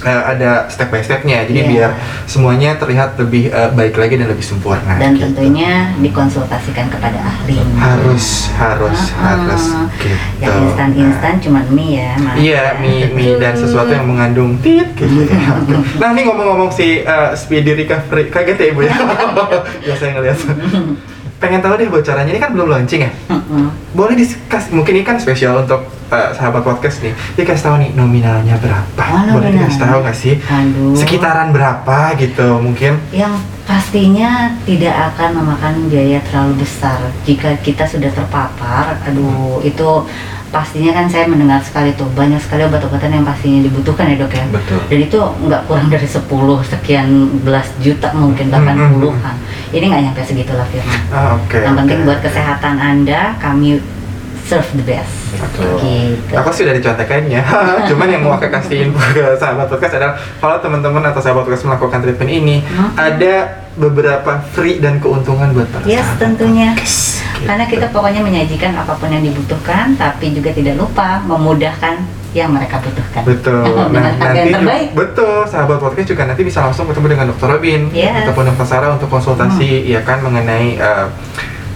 eh, 0.00 0.22
ada 0.26 0.64
step 0.66 0.88
by 0.88 0.98
stepnya 0.98 1.44
jadi 1.44 1.60
Iya. 1.60 1.68
biar 1.68 1.90
semuanya 2.24 2.74
terlihat 2.74 3.14
lebih 3.16 3.48
eh, 3.48 3.70
baik 3.70 3.94
lagi 3.94 4.14
dan 4.14 4.28
lebih 4.28 4.42
sempurna 4.42 4.96
Dan 4.96 5.14
gitu. 5.14 5.28
tentunya 5.28 5.92
dikonsultasikan 5.96 6.88
kepada 6.88 7.18
ahli. 7.18 7.58
harus 7.76 8.48
harus 8.54 8.98
Ah, 9.12 9.36
harus 9.36 9.64
gitu 9.96 10.16
Yang 10.40 10.56
instan-instan 10.66 11.34
cuma 11.38 11.60
mie 11.68 12.00
ya. 12.00 12.12
Iya, 12.34 12.62
mie, 12.78 13.10
mie 13.10 13.36
dan 13.36 13.52
sesuatu 13.52 13.90
yang 13.90 14.06
mengandung 14.06 14.56
tit 14.58 14.88
gitu 14.94 15.26
ya. 15.26 15.52
Oke. 15.54 15.76
Nah, 15.96 16.08
ini 16.10 16.22
ngomong-ngomong 16.24 16.70
si 16.70 17.02
uh, 17.02 17.32
speedy 17.32 17.76
recovery, 17.76 18.28
kaget 18.28 18.56
ya 18.56 18.66
ibu 18.70 18.80
ya? 18.82 18.94
Biasa 19.84 20.02
yang 20.02 20.14
ngeliat. 20.16 20.38
Pengen 21.36 21.60
tahu 21.60 21.74
deh 21.76 21.88
bocorannya, 21.88 22.30
ini 22.30 22.40
kan 22.40 22.52
belum 22.52 22.68
launching 22.68 23.00
ya? 23.00 23.10
Boleh 23.92 24.14
dikasih, 24.14 24.70
mungkin 24.70 24.92
ini 24.94 25.04
kan 25.04 25.16
spesial 25.16 25.60
untuk 25.60 25.84
uh, 26.10 26.30
sahabat 26.30 26.62
podcast 26.62 27.00
nih. 27.00 27.14
Dikasih 27.34 27.62
tahu 27.62 27.74
nih 27.78 27.90
nominalnya 27.94 28.58
berapa? 28.58 29.02
Oh, 29.02 29.38
Boleh 29.38 29.50
dikasih 29.50 29.80
tahu 29.80 29.98
nggak 30.02 30.16
sih? 30.16 30.34
Aduh. 30.42 30.94
Sekitaran 30.94 31.48
berapa 31.50 32.14
gitu 32.14 32.58
mungkin? 32.58 32.98
Yang 33.10 33.34
pastinya 33.64 34.30
tidak 34.62 35.14
akan 35.14 35.30
memakan 35.36 35.74
biaya 35.86 36.18
terlalu 36.22 36.60
besar 36.60 36.98
jika 37.22 37.54
kita 37.60 37.86
sudah 37.86 38.10
terpapar. 38.10 38.98
Aduh, 39.06 39.62
itu 39.62 40.04
pastinya 40.50 40.90
kan 40.92 41.06
saya 41.06 41.30
mendengar 41.30 41.62
sekali 41.62 41.94
tuh 41.94 42.10
banyak 42.10 42.42
sekali 42.42 42.66
obat-obatan 42.66 43.14
yang 43.14 43.22
pastinya 43.22 43.62
dibutuhkan 43.62 44.10
ya 44.10 44.18
dok 44.18 44.34
ya. 44.34 44.44
Betul. 44.50 44.82
Dan 44.90 44.98
itu 45.00 45.18
nggak 45.46 45.62
kurang 45.70 45.86
dari 45.86 46.02
10 46.04 46.26
sekian 46.66 47.06
belas 47.46 47.70
juta 47.78 48.10
mungkin 48.10 48.50
bahkan 48.50 48.74
Mhm. 48.74 48.90
puluhan. 48.92 49.36
Ini 49.70 49.84
nggak 49.86 50.02
nyampe 50.10 50.20
segitulah 50.26 50.66
Firman. 50.66 51.00
Ah, 51.14 51.38
Oke. 51.38 51.62
yang 51.62 51.78
penting 51.78 52.02
buat 52.02 52.18
kesehatan 52.18 52.76
anda 52.76 53.38
kami 53.38 53.78
serve 54.50 54.66
the 54.74 54.84
best. 54.84 55.14
Betul. 55.32 55.78
Gitu. 55.78 56.32
Aku 56.34 56.50
sih 56.50 56.62
udah 56.62 56.74
dicontekannya, 56.74 57.40
cuman 57.88 58.06
yang 58.08 58.22
mau 58.22 58.34
aku 58.34 58.50
kasih 58.50 58.84
info 58.84 58.98
ke 59.12 59.22
sahabat 59.36 59.66
podcast 59.66 59.94
adalah 59.94 60.14
kalau 60.36 60.58
teman-teman 60.58 61.02
atau 61.04 61.20
sahabat 61.20 61.46
podcast 61.46 61.64
melakukan 61.64 61.98
treatment 62.00 62.30
ini 62.32 62.56
Hmm. 62.66 62.90
ada 62.92 63.34
beberapa 63.72 64.42
free 64.50 64.76
dan 64.76 64.98
keuntungan 64.98 65.50
buat 65.50 65.70
para 65.70 65.86
Yes, 65.86 66.02
sahabat 66.04 66.18
tentunya. 66.20 66.68
podcast. 66.74 67.22
Karena 67.40 67.64
Gitu. 67.64 67.72
kita 67.72 67.86
pokoknya 67.88 68.20
menyajikan 68.20 68.72
apa 68.74 68.92
pun 68.92 69.08
yang 69.08 69.22
dibutuhkan, 69.22 69.94
tapi 69.94 70.30
juga 70.30 70.50
tidak 70.50 70.76
lupa 70.76 71.22
memudahkan 71.24 71.96
yang 72.30 72.50
mereka 72.50 72.78
butuhkan. 72.78 73.22
betul. 73.24 73.64
Nah, 73.90 74.12
nanti 74.12 74.38
yang 74.44 74.54
terbaik. 74.56 74.88
ju- 74.88 74.96
betul 74.96 75.36
sahabat 75.44 75.78
podcast 75.78 76.08
juga 76.08 76.22
nanti 76.24 76.42
bisa 76.42 76.60
langsung 76.60 76.84
ketemu 76.84 77.06
dengan 77.08 77.26
Dokter 77.28 77.48
Robin 77.48 77.80
Yes. 77.90 78.22
ataupun 78.22 78.44
Dokter 78.46 78.66
Sarah 78.68 78.90
untuk 78.92 79.08
konsultasi 79.08 79.82
ya 79.84 79.98
kan 80.00 80.20
mengenai 80.20 80.76
eh, 80.76 81.06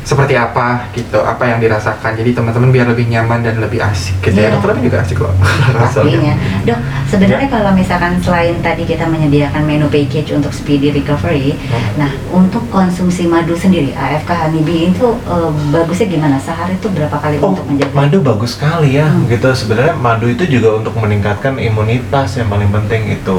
seperti 0.04 0.37
apa 0.37 0.84
gitu, 0.92 1.16
apa 1.16 1.49
yang 1.49 1.58
dirasakan. 1.58 2.12
Jadi 2.12 2.37
teman-teman 2.37 2.68
biar 2.68 2.87
lebih 2.87 3.08
nyaman 3.08 3.40
dan 3.40 3.56
lebih 3.56 3.80
asik 3.80 4.20
gitu 4.20 4.37
ya. 4.37 4.52
Iya. 4.52 4.61
Dokter 4.61 4.76
juga 4.78 4.96
asik 5.00 5.18
loh. 5.18 5.32
Pastinya. 5.80 6.34
Dok, 6.62 6.76
Ya. 6.76 6.76
sebenarnya 7.08 7.49
kalau 7.49 7.70
misalkan 7.73 8.20
selain 8.20 8.61
tadi 8.61 8.84
kita 8.84 9.06
menyediakan 9.06 9.64
menu 9.64 9.88
package 9.88 10.30
untuk 10.30 10.52
speedy 10.52 10.92
recovery, 10.92 11.56
Hmm. 11.64 12.04
nah 12.04 12.11
untuk 12.30 12.68
konsumsi 12.68 13.25
madu 13.25 13.54
sendiri, 13.54 13.94
AFK 13.94 14.28
Honeybee 14.30 14.92
itu 14.92 15.06
eh, 15.25 15.50
bagusnya 15.70 16.06
gimana? 16.11 16.37
Sehari 16.37 16.75
itu 16.75 16.88
berapa 16.88 17.16
kali 17.16 17.40
Oh, 17.40 17.56
untuk 17.56 17.64
menjaga? 17.64 17.92
madu 17.94 18.18
bagus 18.20 18.54
sekali 18.54 18.94
ya. 18.94 19.08
Hmm. 19.08 19.25
Gitu 19.25 19.49
sebenarnya 19.50 19.96
madu 19.96 20.28
itu 20.28 20.44
juga 20.44 20.76
untuk 20.76 20.92
meningkatkan 20.94 21.56
imunitas 21.56 22.37
yang 22.37 22.52
paling 22.52 22.68
penting 22.68 23.08
itu. 23.14 23.38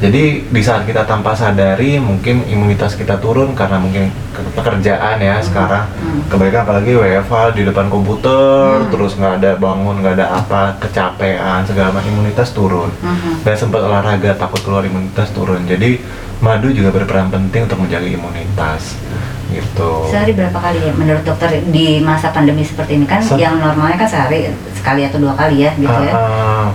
Jadi 0.00 0.48
di 0.48 0.62
saat 0.64 0.88
kita 0.88 1.04
tanpa 1.04 1.36
sadari 1.36 2.00
mungkin 2.00 2.40
imunitas 2.44 2.96
kita 2.96 3.20
turun 3.20 3.52
karena 3.52 3.76
mungkin 3.76 4.08
ke- 4.32 4.52
pekerjaan 4.56 5.20
ya 5.20 5.36
sekarang. 5.38 5.84
Hmm. 5.92 6.24
Kebaikan 6.26 6.64
apalagi 6.64 6.96
WFH 6.96 7.32
di 7.52 7.62
depan 7.62 7.86
komputer, 7.86 8.80
Hmm. 8.80 8.88
terus 8.88 9.12
nggak 9.14 9.34
ada 9.38 9.50
bangun, 9.54 10.00
nggak 10.00 10.14
ada 10.16 10.26
apa, 10.34 10.80
kecapean, 10.80 11.62
segala 11.62 11.92
macam 11.92 12.08
imunitas 12.10 12.48
turun. 12.50 12.88
Mhm. 12.96 13.44
Dan 13.44 13.54
sempat 13.54 13.84
olahraga 13.84 14.32
takut 14.34 14.60
keluar 14.60 14.80
imunitas 14.82 15.28
turun. 15.30 15.68
Jadi 15.68 16.00
madu 16.40 16.72
juga 16.72 16.88
berperan 16.90 17.28
penting 17.28 17.68
untuk 17.68 17.84
menjaga 17.84 18.08
imunitas. 18.08 18.96
Gitu. 19.50 19.90
Sehari 20.08 20.32
berapa 20.32 20.56
kali 20.56 20.78
ya 20.80 20.92
menurut 20.94 21.26
dokter 21.26 21.60
di 21.66 21.98
masa 22.00 22.30
pandemi 22.30 22.62
seperti 22.62 22.96
ini 22.96 23.04
kan 23.04 23.18
Se- 23.18 23.34
yang 23.34 23.58
normalnya 23.58 23.98
kan 23.98 24.08
sehari 24.08 24.46
sekali 24.72 25.02
atau 25.02 25.18
dua 25.18 25.34
kali 25.34 25.60
ya 25.60 25.74
gitu 25.74 25.90
ya. 25.90 26.12
Ah, 26.14 26.22
ah. 26.22 26.66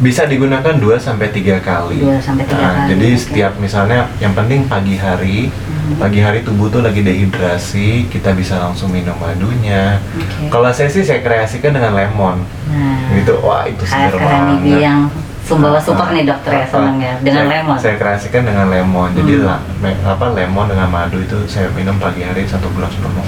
Bisa 0.00 0.24
digunakan 0.24 0.74
2 0.74 0.96
sampai 0.96 1.28
3 1.28 1.60
kali. 1.60 2.00
Dua 2.00 2.16
sampai 2.16 2.42
tiga 2.42 2.56
Nah, 2.58 2.72
kali, 2.74 2.88
Jadi 2.90 3.06
oke. 3.06 3.20
setiap 3.20 3.52
misalnya 3.56 4.08
yang 4.16 4.32
penting 4.32 4.64
pagi 4.64 4.96
hari, 4.96 5.48
Mhm. 5.48 6.00
pagi 6.00 6.18
hari 6.18 6.40
tubuh 6.40 6.66
tuh 6.66 6.80
lagi 6.80 7.00
dehidrasi, 7.00 8.08
kita 8.08 8.32
bisa 8.32 8.56
langsung 8.58 8.88
minum 8.88 9.12
madunya. 9.14 10.00
Oke. 10.10 10.48
Kalau 10.48 10.72
saya 10.72 10.88
sih 10.88 11.04
saya 11.04 11.20
kreasikan 11.20 11.70
dengan 11.70 11.92
lemon. 11.92 12.40
Nah, 12.66 13.12
Gitu. 13.12 13.34
Wah, 13.38 13.68
itu 13.68 13.84
segar 13.84 14.16
banget. 14.16 14.80
yang 14.80 15.00
Sumbawa 15.40 15.76
Ah, 15.76 15.82
super 15.82 16.14
nih 16.14 16.22
dokter 16.24 16.52
ya 16.54 16.62
ah, 16.62 16.68
seneng 16.70 16.96
ya 16.96 17.14
dengan 17.18 17.42
saya, 17.42 17.52
lemon. 17.58 17.76
Saya 17.76 17.94
kreasikan 17.98 18.42
dengan 18.46 18.66
lemon. 18.70 19.08
Jadi 19.12 19.32
Hmm. 19.34 19.44
la- 19.44 19.64
me- 19.82 19.98
apa 20.00 20.26
lemon 20.30 20.64
dengan 20.64 20.86
madu 20.86 21.18
itu 21.18 21.34
saya 21.44 21.66
minum 21.70 21.98
pagi 21.98 22.22
hari 22.22 22.46
satu 22.46 22.70
gelas 22.70 22.94
penuh. 22.94 23.26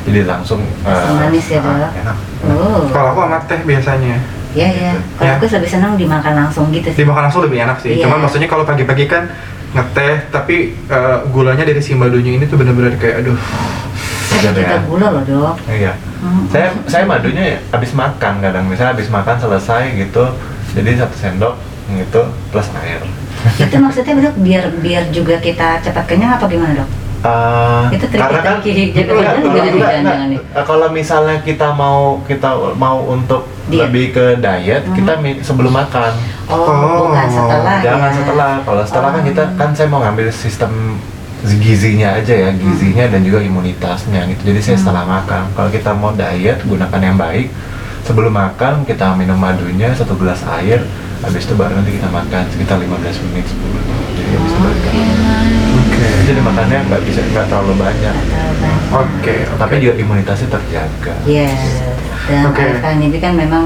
Jadi 0.00 0.24
langsung 0.24 0.64
Langsung 0.80 1.14
eh, 1.14 1.20
manis 1.20 1.46
ya, 1.46 1.60
ah, 1.60 1.76
Dok? 1.76 1.92
enak. 2.00 2.16
Oh, 2.48 2.80
Kalau 2.88 3.08
aku 3.12 3.20
sama 3.20 3.38
teh 3.44 3.60
biasanya. 3.60 4.39
Iya 4.52 4.68
iya. 4.68 4.92
Kalau 5.16 5.30
Ya. 5.30 5.36
aku 5.38 5.44
lebih 5.46 5.70
senang 5.70 5.92
dimakan 5.94 6.34
langsung 6.34 6.68
gitu 6.70 6.90
sih. 6.90 7.02
Dimakan 7.02 7.22
langsung 7.30 7.42
lebih 7.46 7.58
enak 7.62 7.78
sih. 7.78 7.96
Iya. 7.96 8.04
Cuman 8.06 8.18
maksudnya 8.26 8.48
kalau 8.50 8.64
pagi-pagi 8.66 9.06
kan 9.06 9.30
ngeteh 9.70 10.26
tapi 10.34 10.74
eh, 10.76 11.16
gulanya 11.30 11.62
dari 11.62 11.78
si 11.78 11.94
madunya 11.94 12.34
ini 12.34 12.44
tuh 12.46 12.58
bener-bener 12.58 12.98
kayak 12.98 13.22
aduh. 13.22 13.38
Kita 14.30 14.54
ya. 14.56 14.78
gula 14.86 15.10
loh 15.12 15.22
dok. 15.26 15.54
Iya. 15.68 15.92
Hmm. 16.22 16.44
Saya 16.48 16.72
saya 16.86 17.04
madunya 17.04 17.42
ya 17.44 17.58
habis 17.70 17.92
makan 17.92 18.40
kadang 18.40 18.64
misalnya 18.66 18.94
habis 18.96 19.10
makan 19.10 19.36
selesai 19.36 19.94
gitu. 19.98 20.24
Jadi 20.74 20.90
satu 20.98 21.16
sendok 21.18 21.54
gitu 21.90 22.22
plus 22.54 22.70
air. 22.78 23.02
itu 23.40 23.76
maksudnya 23.80 24.30
dok 24.30 24.36
biar 24.44 24.64
biar 24.78 25.04
juga 25.10 25.40
kita 25.40 25.80
cepat 25.80 26.04
kenyang 26.06 26.36
apa 26.38 26.44
gimana 26.46 26.84
dok? 26.84 26.88
Eh, 27.20 27.84
Itu 27.92 28.06
karena 28.08 28.40
kan 28.40 28.56
jaga 28.58 28.80
enggak, 28.80 29.34
enggak, 29.36 29.52
jangan-jangan 29.52 30.00
enggak. 30.00 30.18
nih. 30.26 30.38
Eh, 30.56 30.64
kalau 30.64 30.88
misalnya 30.88 31.36
kita 31.40 31.68
mau 31.70 32.16
kita 32.24 32.48
mau 32.74 33.04
untuk 33.04 33.44
Diet. 33.68 33.80
lebih 33.84 34.04
ke 34.10 34.26
diet 34.36 34.82
Mhm. 34.82 34.94
kita 34.96 35.12
sebelum 35.42 35.68
makan 35.70 36.12
Oh, 36.48 36.56
Oh, 36.56 37.06
bukan 37.06 37.28
setelah 37.28 37.78
jangan 37.78 38.08
ya. 38.08 38.16
setelah 38.16 38.50
kalau 38.64 38.82
setelah 38.82 39.10
kan 39.12 39.20
Oh. 39.20 39.28
kita 39.28 39.42
kan 39.54 39.70
saya 39.70 39.86
mau 39.86 40.00
ngambil 40.00 40.26
sistem 40.28 40.96
gizinya 41.40 42.16
aja 42.16 42.34
ya 42.34 42.50
gizinya 42.52 43.04
dan 43.06 43.20
juga 43.20 43.38
imunitasnya 43.40 44.24
gitu 44.26 44.40
jadi 44.46 44.60
saya 44.60 44.74
Hmm. 44.74 44.82
setelah 44.82 45.04
makan 45.06 45.42
kalau 45.54 45.68
kita 45.68 45.90
mau 45.92 46.10
diet 46.10 46.58
gunakan 46.62 47.00
yang 47.00 47.16
baik 47.16 47.52
sebelum 48.02 48.32
makan 48.34 48.82
kita 48.82 49.12
minum 49.14 49.36
madunya 49.36 49.92
satu 49.92 50.16
gelas 50.16 50.40
air 50.50 50.82
habis 51.20 51.44
itu 51.44 51.52
baru 51.52 51.76
nanti 51.76 51.94
kita 51.94 52.08
makan 52.08 52.48
sekitar 52.48 52.76
15 52.76 53.20
menit 53.22 53.44
10 53.46 53.60
menit 53.78 53.84
jadi 54.16 54.30
habis 54.34 54.50
itu 54.50 54.58
baru 54.58 54.72
Oke, 54.72 54.90
kita 56.00 56.16
Oke. 56.16 56.26
jadi 56.26 56.40
makannya 56.40 56.78
nggak 56.88 57.02
bisa 57.04 57.20
nggak 57.22 57.46
terlalu 57.46 57.74
banyak 57.76 58.14
Oke. 58.90 59.36
tapi 59.54 59.74
juga 59.78 59.94
imunitasnya 60.00 60.48
terjaga 60.48 61.14
Yes. 61.28 61.60
Dan 62.24 62.48
Oke. 62.48 62.62
AFK 62.62 63.20
kan 63.20 63.34
memang 63.36 63.64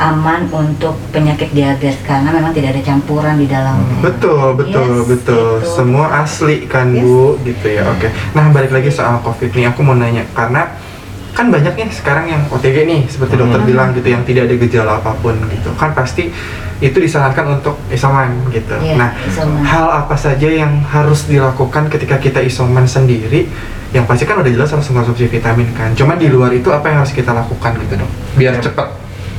aman 0.00 0.48
untuk 0.48 0.96
penyakit 1.12 1.52
diabetes 1.52 2.00
karena 2.00 2.32
memang 2.32 2.56
tidak 2.56 2.72
ada 2.72 2.80
campuran 2.80 3.36
di 3.36 3.44
dalamnya. 3.44 4.00
Betul, 4.00 4.56
betul, 4.56 5.04
Yes, 5.04 5.08
betul. 5.12 5.60
gitu. 5.60 5.68
Semua 5.76 6.24
asli 6.24 6.64
kan, 6.64 6.88
Yes. 6.88 7.04
Bu, 7.04 7.36
gitu 7.44 7.66
ya. 7.68 7.84
Oke. 7.84 8.08
Nah, 8.32 8.48
balik 8.48 8.72
lagi 8.72 8.88
soal 8.88 9.20
Covid 9.20 9.52
nih, 9.52 9.68
aku 9.68 9.84
mau 9.84 9.92
nanya 9.92 10.24
karena 10.32 10.72
kan 11.36 11.52
banyak 11.52 11.76
nih 11.76 11.92
sekarang 11.92 12.32
yang 12.32 12.42
OTG 12.48 12.88
nih, 12.88 13.00
seperti 13.12 13.36
dokter 13.36 13.60
Hmm. 13.60 13.68
bilang 13.68 13.88
gitu, 13.92 14.08
yang 14.08 14.24
tidak 14.24 14.48
ada 14.48 14.56
gejala 14.56 14.92
apa 15.04 15.12
pun 15.20 15.36
gitu. 15.52 15.68
Kan 15.76 15.92
pasti 15.92 16.32
itu 16.80 16.96
disarankan 16.96 17.60
untuk 17.60 17.76
isoman 17.92 18.32
gitu. 18.50 18.72
Iya, 18.80 18.96
nah, 18.96 19.10
isoman. 19.28 19.60
hal 19.64 19.86
apa 20.04 20.16
saja 20.16 20.48
yang 20.48 20.80
harus 20.88 21.28
dilakukan 21.28 21.92
ketika 21.92 22.16
kita 22.16 22.40
isoman 22.40 22.88
sendiri? 22.88 23.46
Yang 23.90 24.04
pasti 24.06 24.24
kan 24.24 24.38
udah 24.40 24.50
jelas 24.50 24.70
harus 24.70 24.86
mengkonsumsi 24.88 25.28
vitamin 25.28 25.68
kan. 25.76 25.92
Cuma 25.98 26.14
di 26.14 26.30
luar 26.30 26.54
itu 26.54 26.72
apa 26.72 26.88
yang 26.88 27.02
harus 27.04 27.12
kita 27.12 27.36
lakukan 27.36 27.74
gitu 27.84 28.00
dong? 28.00 28.12
Biar 28.38 28.56
cepat. 28.58 28.88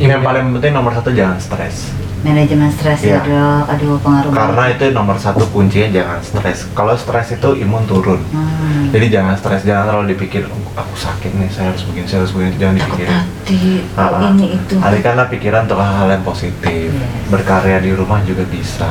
yang 0.02 0.26
paling 0.26 0.50
penting 0.58 0.74
nomor 0.74 0.98
satu 0.98 1.14
jangan 1.14 1.38
stres 1.38 1.94
Manajemen 2.22 2.70
stres 2.70 3.02
ya 3.02 3.18
Iya. 3.18 3.20
dok, 3.24 3.64
aduh 3.68 3.98
pengaruh 3.98 4.30
karena 4.32 4.64
itu 4.70 4.86
nomor 4.92 5.18
satu 5.18 5.42
kuncinya 5.48 5.90
jangan 5.92 6.20
stres 6.22 6.70
kalau 6.72 6.94
stres 6.94 7.34
itu 7.34 7.50
imun 7.58 7.82
turun 7.84 8.22
Hmm. 8.30 8.88
jadi 8.90 9.10
jangan 9.12 9.34
stres 9.34 9.62
jangan 9.62 9.90
terlalu 9.90 10.14
dipikir 10.14 10.46
"Oh, 10.46 10.62
aku 10.76 10.94
sakit 10.96 11.34
nih 11.34 11.50
saya 11.50 11.70
harus 11.70 11.82
begini 11.84 12.06
saya 12.06 12.22
harus 12.22 12.32
begini 12.32 12.54
jangan 12.56 12.76
takut 12.76 12.86
dipikirin 12.94 13.18
hati, 13.18 13.62
Ah, 13.92 14.06
ah. 14.06 14.30
ini 14.30 14.48
itu. 14.54 14.76
alihkanlah 14.78 15.28
pikiran 15.28 15.62
untuk 15.66 15.80
hal-hal 15.80 16.10
yang 16.12 16.22
positif 16.24 16.90
Yes. 16.90 17.10
berkarya 17.28 17.78
di 17.80 17.92
rumah 17.92 18.20
juga 18.22 18.44
bisa. 18.46 18.90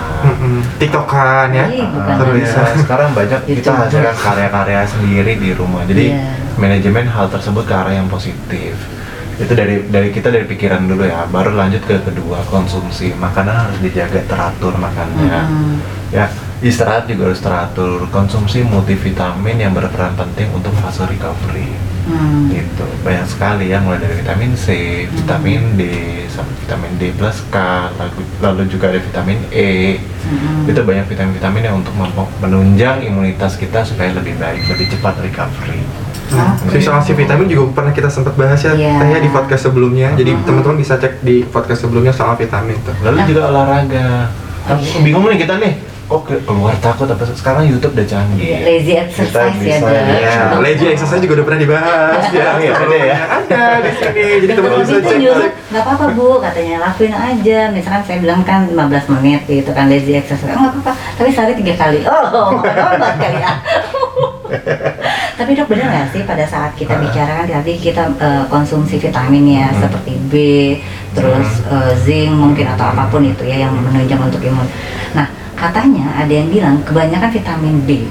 TikTokan 0.76 1.48
ya. 1.50 1.66
Ah, 1.66 2.16
Seru 2.16 2.32
ya. 2.32 2.36
bisa 2.36 2.60
sekarang 2.76 3.10
banyak 3.12 3.40
kita 3.52 3.70
hasilkan 3.70 4.16
karya-karya 4.16 4.82
sendiri 4.84 5.32
di 5.36 5.50
rumah 5.52 5.82
jadi 5.84 6.04
Iya. 6.10 6.34
manajemen 6.56 7.06
hal 7.06 7.26
tersebut 7.28 7.62
ke 7.62 7.72
arah 7.72 7.94
yang 7.94 8.06
positif 8.06 8.74
itu 9.40 9.52
dari 9.56 9.76
dari 9.88 10.08
kita 10.12 10.28
dari 10.28 10.44
pikiran 10.44 10.84
dulu 10.84 11.08
ya. 11.08 11.24
Baru 11.32 11.56
lanjut 11.56 11.80
ke 11.88 11.96
kedua 12.04 12.44
konsumsi. 12.52 13.16
Makanan 13.16 13.56
harus 13.56 13.78
dijaga 13.80 14.20
teratur 14.28 14.76
makannya. 14.76 15.40
Mm-mm. 15.48 15.74
ya 16.12 16.28
istirahat 16.60 17.08
juga 17.08 17.32
harus 17.32 17.40
teratur. 17.40 18.04
Konsumsi 18.12 18.60
multivitamin 18.60 19.64
yang 19.64 19.72
berperan 19.72 20.12
penting 20.12 20.52
untuk 20.52 20.76
fase 20.84 21.08
recovery. 21.08 21.72
Hmm. 22.00 22.48
gitu. 22.48 22.84
Banyak 23.04 23.28
sekali 23.28 23.70
ya 23.70 23.78
mulai 23.78 24.00
dari 24.00 24.24
vitamin 24.24 24.56
C 24.56 24.66
vitamin 25.04 25.76
D 25.76 25.84
sampai 26.32 26.56
vitamin 26.64 26.92
D 26.96 27.02
plus 27.12 27.44
K 27.52 27.56
lalu, 27.92 28.24
lalu 28.40 28.62
juga 28.72 28.88
ada 28.88 28.98
vitamin 28.98 29.38
E. 29.52 30.00
Mm-mm. 30.00 30.68
itu 30.68 30.80
banyak 30.84 31.06
vitamin-vitamin 31.08 31.62
yang 31.64 31.76
untuk 31.80 31.96
menunjang 32.44 33.04
imunitas 33.04 33.56
kita 33.56 33.84
supaya 33.84 34.12
lebih 34.12 34.36
baik 34.36 34.68
lebih 34.68 34.92
cepat 34.92 35.16
recovery 35.24 35.80
Nah, 36.30 36.54
Oke. 36.56 36.72
si 36.72 36.80
soal 36.80 37.00
si 37.00 37.12
vitamin 37.12 37.44
juga 37.44 37.62
pernah 37.74 37.90
kita 37.90 38.06
sempat 38.06 38.34
bahas 38.34 38.60
ya, 38.60 38.70
Iya. 38.70 38.96
Teh, 38.96 39.08
ya, 39.08 39.18
di 39.18 39.28
podcast 39.28 39.62
sebelumnya. 39.64 40.14
Jadi 40.14 40.30
Mhm. 40.32 40.42
teman-teman 40.44 40.76
bisa 40.76 40.94
cek 40.94 41.18
di 41.20 41.42
podcast 41.44 41.80
sebelumnya 41.80 42.10
soal 42.10 42.34
vitamin 42.34 42.78
tuh. 42.80 42.94
lalu 43.00 43.18
juga 43.26 43.48
olahraga 43.48 44.30
Oh, 44.62 44.76
iya. 44.76 44.98
bingung 45.00 45.26
nih 45.26 45.40
kita 45.40 45.56
nih 45.56 45.72
kok 46.04 46.22
ke- 46.24 46.42
keluar 46.44 46.74
takut 46.76 47.06
apa 47.06 47.22
sekarang 47.24 47.64
YouTube 47.64 47.90
udah 47.92 48.02
canggih 48.04 48.38
Iya, 48.40 48.58
lazy 48.60 48.92
exercise 48.94 49.30
Kita 49.52 49.62
ya, 49.62 49.78
bisa- 49.78 49.86
Dok. 49.86 50.18
Ya, 50.20 50.58
lazy 50.60 50.86
exercise 50.88 51.20
juga 51.20 51.34
udah 51.34 51.46
pernah 51.46 51.60
dibahas 51.60 52.22
ya. 52.30 52.48
Iya, 52.56 52.72
ada 52.76 52.98
ya? 53.00 53.16
Ada 53.32 53.62
di 53.80 53.90
sini. 53.92 54.24
Jadi 54.40 54.52
teman-teman 54.52 54.82
bisa 54.84 54.94
itu 54.96 55.06
cek. 55.08 55.18
nyuruh 55.18 55.38
cek. 55.40 55.52
nggak 55.70 55.82
apa-apa 55.86 56.04
bu 56.10 56.26
katanya 56.40 56.74
lakuin 56.80 57.14
aja 57.14 57.58
misalkan 57.70 58.02
saya 58.02 58.18
bilang 58.18 58.42
kan 58.42 58.66
15 58.68 59.06
menit 59.08 59.40
gitu 59.44 59.70
kan 59.70 59.86
lazy 59.86 60.12
exercise 60.12 60.50
oh, 60.50 60.58
nggak 60.60 60.74
apa-apa 60.76 60.92
tapi 61.14 61.30
sehari 61.30 61.54
tiga 61.54 61.74
kali 61.76 62.02
oh 62.02 62.58
obat 62.58 63.14
kali 63.16 63.38
ya 63.38 63.54
tapi 65.38 65.50
dok 65.52 65.68
benar 65.68 65.86
nggak 65.88 66.06
sih 66.10 66.22
pada 66.22 66.44
saat 66.44 66.72
kita 66.74 66.92
Ah. 66.92 67.00
bicara 67.00 67.32
kan 67.40 67.46
tadi 67.50 67.72
kita 67.76 68.02
eh, 68.12 68.44
konsumsi 68.46 68.96
vitamin 68.96 69.44
ya 69.50 69.66
Hmm. 69.68 69.80
seperti 69.80 70.12
B 70.22 70.32
terus 71.10 71.48
eh, 71.64 71.92
zinc 71.98 72.32
mungkin 72.32 72.66
atau 72.68 72.86
apa 72.86 73.06
pun 73.06 73.22
itu 73.22 73.42
ya 73.42 73.64
yang 73.64 73.74
menunjang 73.74 74.20
untuk 74.20 74.40
imun 74.40 74.66
nah 75.10 75.26
katanya 75.54 76.06
ada 76.16 76.30
yang 76.30 76.48
bilang 76.48 76.76
kebanyakan 76.82 77.30
vitamin 77.30 77.76
B 77.82 78.04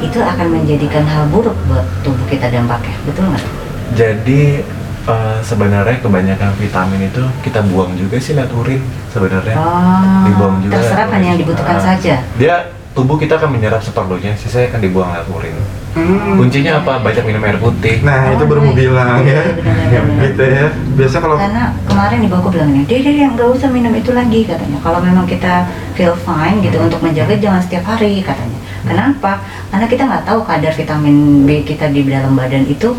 itu 0.00 0.18
akan 0.18 0.46
menjadikan 0.52 1.04
hal 1.04 1.26
buruk 1.26 1.54
buat 1.64 1.86
tubuh 2.02 2.26
kita 2.26 2.48
dampaknya 2.48 2.94
betul 3.02 3.28
nggak 3.28 3.44
Jadi 3.92 4.64
eh, 5.04 5.38
sebenarnya 5.42 5.98
kebanyakan 5.98 6.50
vitamin 6.56 7.06
itu 7.06 7.22
kita 7.40 7.60
buang 7.62 7.92
juga 7.94 8.16
sih 8.16 8.32
lewat 8.32 8.50
urin 8.52 8.80
sebenarnya. 9.08 9.54
Oh, 9.54 10.24
Dibuang 10.24 10.58
juga 10.60 10.80
terserap 10.80 11.08
hanya 11.10 11.22
yang 11.22 11.36
urin. 11.36 11.42
dibutuhkan 11.44 11.76
Ah. 11.76 11.84
saja. 11.84 12.14
Dia 12.34 12.56
tubuh 12.92 13.16
kita 13.16 13.40
akan 13.40 13.56
menyerap 13.56 13.80
seperlunya, 13.80 14.36
sisanya 14.36 14.68
akan 14.68 14.80
dibuang 14.80 15.10
lewat 15.10 15.28
urin. 15.32 15.56
Hmm. 15.92 16.36
Kuncinya 16.36 16.80
apa? 16.80 17.00
Banyak 17.00 17.24
minum 17.24 17.40
air 17.42 17.56
putih. 17.56 18.00
Nah, 18.00 18.28
Oh, 18.28 18.36
itu 18.36 18.44
baru 18.44 18.60
mau 18.64 18.72
bilang 18.72 19.20
ya. 19.22 19.44
Iya, 19.92 20.00
gitu 20.24 20.42
ya. 20.42 20.64
Biasa 20.96 21.16
kalau 21.20 21.36
Karena 21.36 21.76
kemarin 21.84 22.24
ibu 22.24 22.34
aku 22.34 22.48
bilang 22.48 22.68
ini, 22.72 22.84
deh 22.84 22.98
deh 22.98 23.12
nggak 23.12 23.48
usah 23.48 23.68
minum 23.68 23.92
itu 23.92 24.12
lagi 24.12 24.44
katanya. 24.44 24.80
Kalau 24.80 25.00
memang 25.00 25.24
kita 25.24 25.68
feel 25.92 26.16
fine 26.18 26.60
gitu 26.60 26.76
Hmm. 26.76 26.88
untuk 26.88 27.00
menjaga 27.00 27.36
jangan 27.36 27.60
setiap 27.60 27.84
hari 27.86 28.20
katanya. 28.20 28.56
Kenapa? 28.82 29.40
Karena 29.68 29.86
kita 29.86 30.02
nggak 30.04 30.24
tahu 30.24 30.40
kadar 30.42 30.72
vitamin 30.72 31.16
B 31.44 31.62
kita 31.62 31.86
di 31.88 32.02
dalam 32.04 32.32
badan 32.32 32.64
itu 32.64 32.92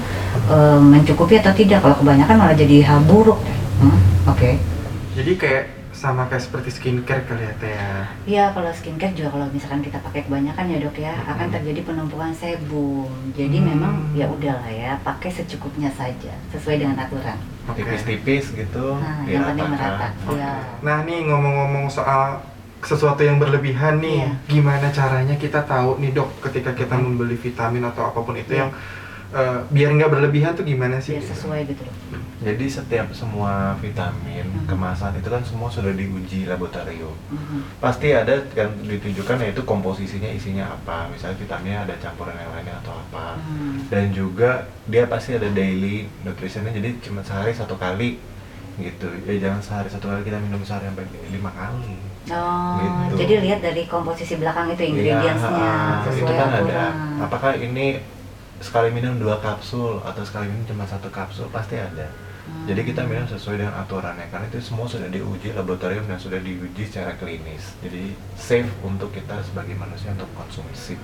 eh, 0.49 0.79
mencukupi 0.79 1.37
atau 1.37 1.53
tidak. 1.53 1.81
Kalau 1.81 1.97
kebanyakan 1.97 2.35
malah 2.35 2.53
jadi 2.53 2.81
hal 2.83 3.01
buruk. 3.05 3.41
Hmm, 3.77 3.99
Oke. 4.25 4.57
jadi 5.13 5.31
kayak 5.35 5.63
sama 6.03 6.27
kayak 6.27 6.43
seperti 6.43 6.67
skincare 6.67 7.23
kali 7.23 7.47
ya, 7.47 7.53
Teh. 7.55 7.71
ya. 7.71 7.91
Iya, 8.27 8.43
kalau 8.51 8.67
skincare 8.75 9.15
juga 9.15 9.31
kalau 9.31 9.47
misalkan 9.47 9.79
kita 9.79 10.03
pakai 10.03 10.27
kebanyakan 10.27 10.65
ya 10.67 10.77
dok 10.83 10.97
ya, 10.99 11.15
akan 11.23 11.47
Hmm. 11.47 11.55
terjadi 11.55 11.79
penumpukan 11.81 12.31
sebum. 12.35 13.07
Jadi 13.31 13.57
Hmm. 13.57 13.67
memang 13.71 13.93
ya 14.11 14.27
udahlah 14.27 14.67
ya, 14.67 14.99
pakai 14.99 15.31
secukupnya 15.31 15.87
saja, 15.89 16.35
sesuai 16.51 16.75
dengan 16.75 16.99
aturan. 16.99 17.39
Tipis-tipis 17.71 18.51
gitu. 18.51 18.99
Nah, 18.99 19.23
yang 19.23 19.47
penting 19.47 19.71
merata. 19.71 20.11
Oke. 20.27 20.35
Iya. 20.35 20.51
Nah 20.83 20.97
nih 21.07 21.23
ngomong-ngomong 21.23 21.87
soal 21.87 22.43
sesuatu 22.83 23.23
yang 23.23 23.39
berlebihan 23.39 24.03
nih, 24.03 24.27
Iya. 24.27 24.31
gimana 24.51 24.91
caranya 24.91 25.39
kita 25.39 25.63
tahu 25.63 26.03
nih 26.03 26.11
dok 26.11 26.43
ketika 26.43 26.75
kita 26.75 26.99
membeli 26.99 27.39
vitamin 27.39 27.87
atau 27.87 28.11
apa 28.11 28.19
pun 28.19 28.35
itu 28.35 28.51
Iya. 28.51 28.67
yang 28.67 28.71
eh, 29.33 29.59
biar 29.65 29.89
nggak 29.89 30.11
berlebihan 30.11 30.53
tuh 30.53 30.61
gimana 30.61 30.99
sih? 30.99 31.17
Biar 31.17 31.25
sesuai 31.25 31.65
gitu 31.65 31.81
dok. 31.81 31.95
Jadi 32.43 32.65
setiap 32.67 33.07
semua 33.09 33.73
vitamin 33.77 34.43
Hmm. 34.43 34.67
kemasan 34.67 35.15
itu 35.15 35.27
kan 35.27 35.39
semua 35.41 35.67
sudah 35.67 35.89
diuji 35.89 36.43
laboratorium. 36.43 37.15
Mhm. 37.29 37.79
Pasti 37.79 38.11
ada 38.11 38.35
kan 38.51 38.69
ditujukan 38.79 39.39
yaitu 39.39 39.63
komposisinya 39.63 40.27
isinya 40.27 40.67
apa. 40.69 41.07
Misalnya 41.07 41.37
vitaminnya 41.37 41.79
ada 41.81 41.95
campuran 41.97 42.35
yang 42.35 42.51
lainnya 42.51 42.75
atau 42.79 42.93
apa. 42.93 43.39
Hmm. 43.39 43.87
Dan 43.87 44.11
juga 44.11 44.67
dia 44.83 45.03
pasti 45.05 45.33
ada 45.33 45.47
daily 45.47 46.05
nutritionnya 46.21 46.71
jadi 46.71 46.99
cuma 46.99 47.19
sehari 47.21 47.51
satu 47.51 47.75
kali 47.75 48.19
gitu 48.73 49.05
ya 49.23 49.37
jangan 49.39 49.61
sehari 49.61 49.85
satu 49.85 50.09
kali 50.09 50.21
kita 50.23 50.41
minum 50.41 50.57
sehari 50.59 50.89
sampai 50.89 51.05
lima 51.29 51.51
kali 51.51 51.93
Oh, 52.25 52.79
Gitu. 52.79 53.19
jadi 53.19 53.33
lihat 53.43 53.59
dari 53.61 53.83
komposisi 53.83 54.33
belakang 54.35 54.71
itu 54.71 54.81
ingredientsnya 54.81 55.51
Iya, 55.53 55.75
sesuai 56.01 56.23
itu 56.23 56.33
kan 56.33 56.49
ada 56.57 56.83
apakah 57.21 57.51
ini 57.53 57.99
sekali 58.57 58.89
minum 58.89 59.19
dua 59.19 59.37
kapsul 59.37 59.99
atau 60.01 60.23
sekali 60.23 60.47
minum 60.47 60.65
cuma 60.65 60.83
satu 60.83 61.05
kapsul 61.07 61.45
pasti 61.47 61.75
ada 61.75 62.07
Hmm. 62.43 62.67
jadi 62.67 62.81
kita 62.83 63.07
minum 63.07 63.23
sesuai 63.23 63.55
dengan 63.55 63.75
aturannya 63.79 64.27
karena 64.27 64.51
itu 64.51 64.59
semua 64.59 64.83
sudah 64.83 65.07
diuji 65.07 65.55
laboratorium 65.55 66.03
dan 66.11 66.19
sudah 66.19 66.43
diuji 66.43 66.83
secara 66.83 67.15
klinis 67.15 67.71
jadi 67.79 68.11
safe 68.35 68.67
untuk 68.83 69.15
kita 69.15 69.39
sebagai 69.47 69.79
manusia 69.79 70.11
untuk 70.11 70.27
konsumsi 70.35 70.99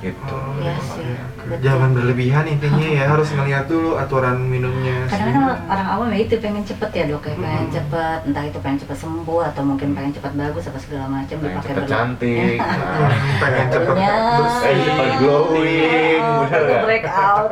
gitu. 0.00 0.18
Oh, 0.28 0.54
Iya 0.58 0.74
sih, 0.86 1.10
betul. 1.40 1.58
Jangan 1.60 1.90
berlebihan 1.90 2.44
intinya 2.46 2.86
ya, 2.88 3.04
harus 3.12 3.28
ngeliat 3.28 3.66
dulu 3.66 3.94
aturan 3.94 4.38
minumnya. 4.40 5.06
Kadang-kadang 5.06 5.44
orang 5.64 5.88
awam 5.88 6.08
ya 6.08 6.18
itu 6.20 6.34
pengen 6.38 6.62
cepet 6.62 6.90
ya 6.92 7.04
dok, 7.06 7.24
ya. 7.24 7.34
Pengen 7.34 7.64
Mm-mm. 7.64 7.74
cepet, 7.74 8.18
entah 8.24 8.44
itu 8.44 8.58
pengen 8.58 8.78
cepet 8.78 8.96
sembuh 8.96 9.40
atau 9.44 9.62
mungkin 9.62 9.88
pengen 9.92 10.12
cepet 10.12 10.32
bagus 10.32 10.64
apa 10.64 10.78
segala 10.78 11.04
macam 11.08 11.36
pengen 11.36 11.50
dipakai 11.52 11.72
cepet 11.72 11.84
cantik. 11.86 12.58
Hmm, 12.68 13.04
nah, 13.04 13.20
pengen 13.42 13.66
cepet 13.68 13.94
pengen 13.94 14.78
cepet 14.84 15.08
glowing 15.18 16.20
Oh, 16.20 16.42
bener 16.42 16.58
itu 16.58 16.66
nggak? 16.68 16.82
breakout, 16.84 17.50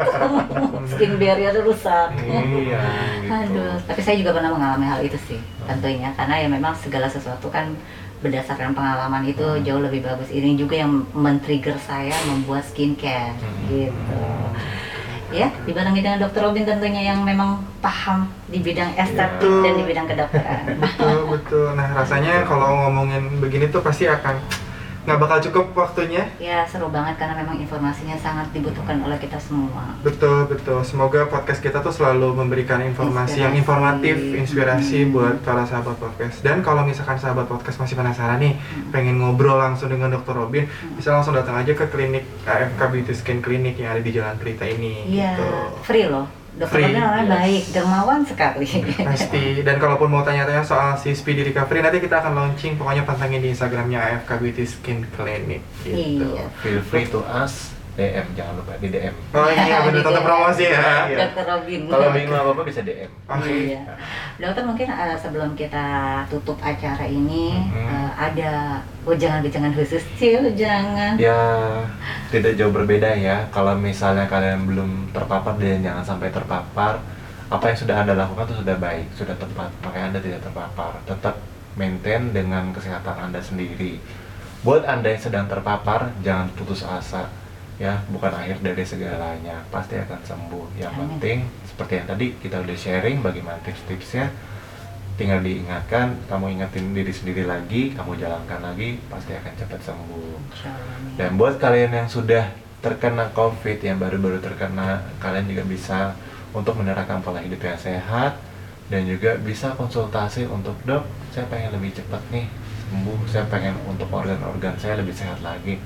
skin 0.88 1.12
barrier 1.16 1.54
rusak. 1.58 2.08
iya 2.16 2.40
gitu. 2.42 2.70
Aduh, 3.26 3.74
tapi 3.82 4.00
saya 4.00 4.16
juga 4.16 4.30
pernah 4.32 4.50
mengalami 4.50 4.86
hal 4.86 5.00
itu 5.02 5.18
sih, 5.20 5.38
tentunya. 5.64 6.10
Karena 6.12 6.34
ya 6.36 6.48
memang 6.48 6.74
segala 6.74 7.06
sesuatu 7.06 7.48
kan 7.48 7.74
berdasarkan 8.18 8.72
pengalaman 8.72 9.22
itu 9.24 9.44
Hmm. 9.44 9.62
jauh 9.62 9.80
lebih 9.80 10.00
bagus. 10.02 10.28
Ini 10.28 10.54
juga 10.54 10.76
yang 10.76 11.04
men-trigger 11.12 11.76
saya 11.78 12.16
membuat 12.26 12.64
skincare, 12.64 13.36
Hmm. 13.36 13.56
gitu. 13.68 14.20
Ya, 15.26 15.50
dibarengi 15.62 16.00
dengan 16.00 16.22
Dokter 16.22 16.38
Robin 16.40 16.62
tentunya 16.62 17.02
yang 17.04 17.20
memang 17.20 17.58
paham 17.82 18.30
di 18.46 18.62
bidang 18.62 18.94
estetik 18.94 19.42
Betul. 19.42 19.62
dan 19.66 19.72
di 19.74 19.84
bidang 19.84 20.06
kedokteran. 20.06 20.64
betul 20.78 21.18
betul. 21.28 21.66
Nah 21.74 21.88
rasanya 21.92 22.46
kalau 22.46 22.86
ngomongin 22.86 23.42
begini 23.42 23.66
tuh 23.66 23.82
pasti 23.82 24.06
akan 24.06 24.38
nggak 25.06 25.18
bakal 25.18 25.38
cukup 25.40 25.66
waktunya. 25.72 26.26
ya 26.36 26.66
seru 26.66 26.90
banget 26.90 27.14
karena 27.16 27.38
memang 27.38 27.56
informasinya 27.56 28.16
sangat 28.16 28.50
dibutuhkan 28.50 28.98
oleh 28.98 29.14
kita 29.16 29.38
semua. 29.38 29.94
Betul 30.02 30.44
betul. 30.44 30.82
Semoga 30.82 31.24
podcast 31.24 31.62
kita 31.62 31.78
tuh 31.78 31.90
selalu 31.90 32.34
memberikan 32.34 32.82
informasi 32.82 33.38
yang 33.38 33.50
Inspirasi. 33.50 33.62
informatif, 33.62 34.16
inspirasi 34.36 34.98
Hmm. 35.00 35.12
buat 35.12 35.34
para 35.40 35.62
sahabat 35.62 35.94
podcast. 35.94 36.42
Dan 36.42 36.60
kalau 36.60 36.82
misalkan 36.82 37.16
sahabat 37.16 37.46
podcast 37.46 37.78
masih 37.78 37.94
penasaran 37.94 38.36
nih, 38.36 38.54
Hmm. 38.54 38.90
pengen 38.90 39.16
ngobrol 39.16 39.56
langsung 39.56 39.86
dengan 39.86 40.10
Dr. 40.10 40.34
Robin, 40.36 40.66
bisa 40.92 41.10
langsung 41.10 41.32
datang 41.32 41.54
aja 41.54 41.70
ke 41.70 41.86
klinik 41.86 42.26
AFK 42.42 42.80
Beauty 42.84 43.14
Skin 43.14 43.38
Clinic 43.38 43.76
yang 43.76 43.94
ada 43.94 44.02
di 44.02 44.10
Jalan 44.10 44.36
Pelita 44.36 44.66
ini. 44.66 45.06
Iya, 45.08 45.32
Gitu. 45.32 45.46
free 45.82 46.06
loh. 46.06 46.26
Dokter 46.56 46.72
Free, 46.72 46.88
Robin 46.88 47.04
orangnya 47.04 47.26
yes. 47.28 47.34
baik, 47.36 47.62
dermawan 47.76 48.20
sekali. 48.24 48.68
Pasti. 49.12 49.44
Dan 49.60 49.76
kalaupun 49.76 50.08
mau 50.08 50.24
tanya-tanya 50.24 50.64
soal 50.64 50.96
si 50.96 51.12
Speedy 51.12 51.52
Recovery, 51.52 51.84
nanti 51.84 52.00
kita 52.00 52.24
akan 52.24 52.32
launching. 52.32 52.80
Pokoknya 52.80 53.04
pantengin 53.04 53.44
di 53.44 53.52
Instagramnya 53.52 54.00
AFK 54.00 54.40
Beauty 54.40 54.64
Skin 54.64 55.04
Clinic. 55.12 55.60
Gitu. 55.84 56.24
Iya. 56.24 56.48
feel 56.64 56.80
free 56.80 57.04
to 57.04 57.20
us 57.28 57.75
DM 57.96 58.26
jangan 58.32 58.54
lupa 58.54 58.72
di 58.76 58.88
DM 58.88 59.14
Oh 59.32 59.48
iya, 59.48 59.80
bener 59.84 60.00
tetap 60.00 60.20
promosi 60.20 60.64
ya. 60.64 61.08
Iya. 61.08 61.16
Dokter 61.18 61.44
Robin. 61.44 61.80
kalau 61.88 62.08
bingung 62.12 62.36
apa 62.36 62.50
apa 62.50 62.62
bisa 62.62 62.80
DM 62.80 63.10
Oke. 63.24 63.48
Iya. 63.72 63.80
Dokter 64.36 64.62
mungkin 64.62 64.86
eh, 64.86 65.16
sebelum 65.16 65.50
kita 65.52 65.86
tutup 66.28 66.60
acara 66.60 67.04
ini 67.04 67.56
Mhm. 67.56 67.88
eh, 67.88 68.10
ada 68.14 68.52
ujangan-ujangan 69.02 69.72
khusus 69.72 70.02
sih, 70.14 70.36
jangan. 70.52 71.16
ya 71.16 71.38
tidak 72.28 72.54
jauh 72.54 72.70
berbeda 72.70 73.14
ya 73.14 73.48
kalau 73.48 73.72
misalnya 73.72 74.26
kalian 74.26 74.66
belum 74.66 74.90
terpapar 75.10 75.56
dan 75.56 75.80
jangan 75.80 76.04
sampai 76.04 76.28
terpapar 76.28 77.00
apa 77.46 77.64
yang 77.64 77.78
sudah 77.78 77.96
anda 77.96 78.12
lakukan 78.12 78.44
itu 78.44 78.56
sudah 78.60 78.76
baik 78.76 79.06
sudah 79.14 79.32
tepat 79.32 79.70
makanya 79.80 80.06
anda 80.08 80.20
tidak 80.20 80.40
terpapar 80.42 80.98
tetap 81.04 81.38
maintain 81.72 82.34
dengan 82.34 82.74
kesehatan 82.74 83.16
anda 83.22 83.38
sendiri 83.38 84.02
buat 84.60 84.82
anda 84.82 85.06
yang 85.08 85.22
sedang 85.22 85.46
terpapar 85.46 86.10
jangan 86.20 86.50
putus 86.52 86.82
asa 86.82 87.30
ya 87.76 88.00
bukan 88.08 88.32
akhir 88.32 88.64
dari 88.64 88.84
segalanya 88.84 89.60
pasti 89.68 90.00
akan 90.00 90.20
sembuh 90.24 90.66
yang 90.80 90.92
Amin. 90.96 91.20
penting 91.20 91.38
seperti 91.68 91.92
yang 92.00 92.06
tadi 92.08 92.26
kita 92.40 92.56
udah 92.64 92.76
sharing 92.76 93.20
bagaimana 93.20 93.60
tips-tipsnya 93.60 94.32
tinggal 95.20 95.40
diingatkan 95.44 96.16
kamu 96.28 96.56
ingatin 96.56 96.92
diri 96.96 97.12
sendiri 97.12 97.44
lagi 97.44 97.92
kamu 97.92 98.16
jalankan 98.16 98.60
lagi 98.64 99.00
pasti 99.12 99.32
akan 99.36 99.52
cepat 99.60 99.80
sembuh 99.80 100.36
amin. 100.64 101.20
dan 101.20 101.30
buat 101.36 101.60
kalian 101.60 101.92
yang 101.92 102.08
sudah 102.08 102.48
terkena 102.86 103.32
COVID, 103.34 103.78
yang 103.82 103.98
baru-baru 103.98 104.38
terkena, 104.38 105.02
kalian 105.18 105.50
juga 105.50 105.64
bisa 105.66 105.98
untuk 106.54 106.78
menerapkan 106.78 107.18
pola 107.18 107.42
hidup 107.42 107.58
yang 107.58 107.74
sehat 107.74 108.38
dan 108.86 109.02
juga 109.02 109.34
bisa 109.42 109.74
konsultasi 109.74 110.46
untuk 110.46 110.78
dok, 110.86 111.02
saya 111.34 111.50
pengen 111.50 111.74
lebih 111.74 111.98
cepat 111.98 112.22
nih 112.30 112.46
sembuh, 112.86 113.18
saya 113.26 113.42
pengen 113.50 113.74
untuk 113.90 114.06
organ-organ 114.14 114.78
saya 114.78 115.02
lebih 115.02 115.10
sehat 115.10 115.42
lagi, 115.42 115.82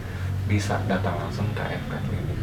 bisa 0.51 0.83
datang 0.85 1.15
langsung 1.17 1.47
ke 1.55 1.63
Clinic. 2.03 2.39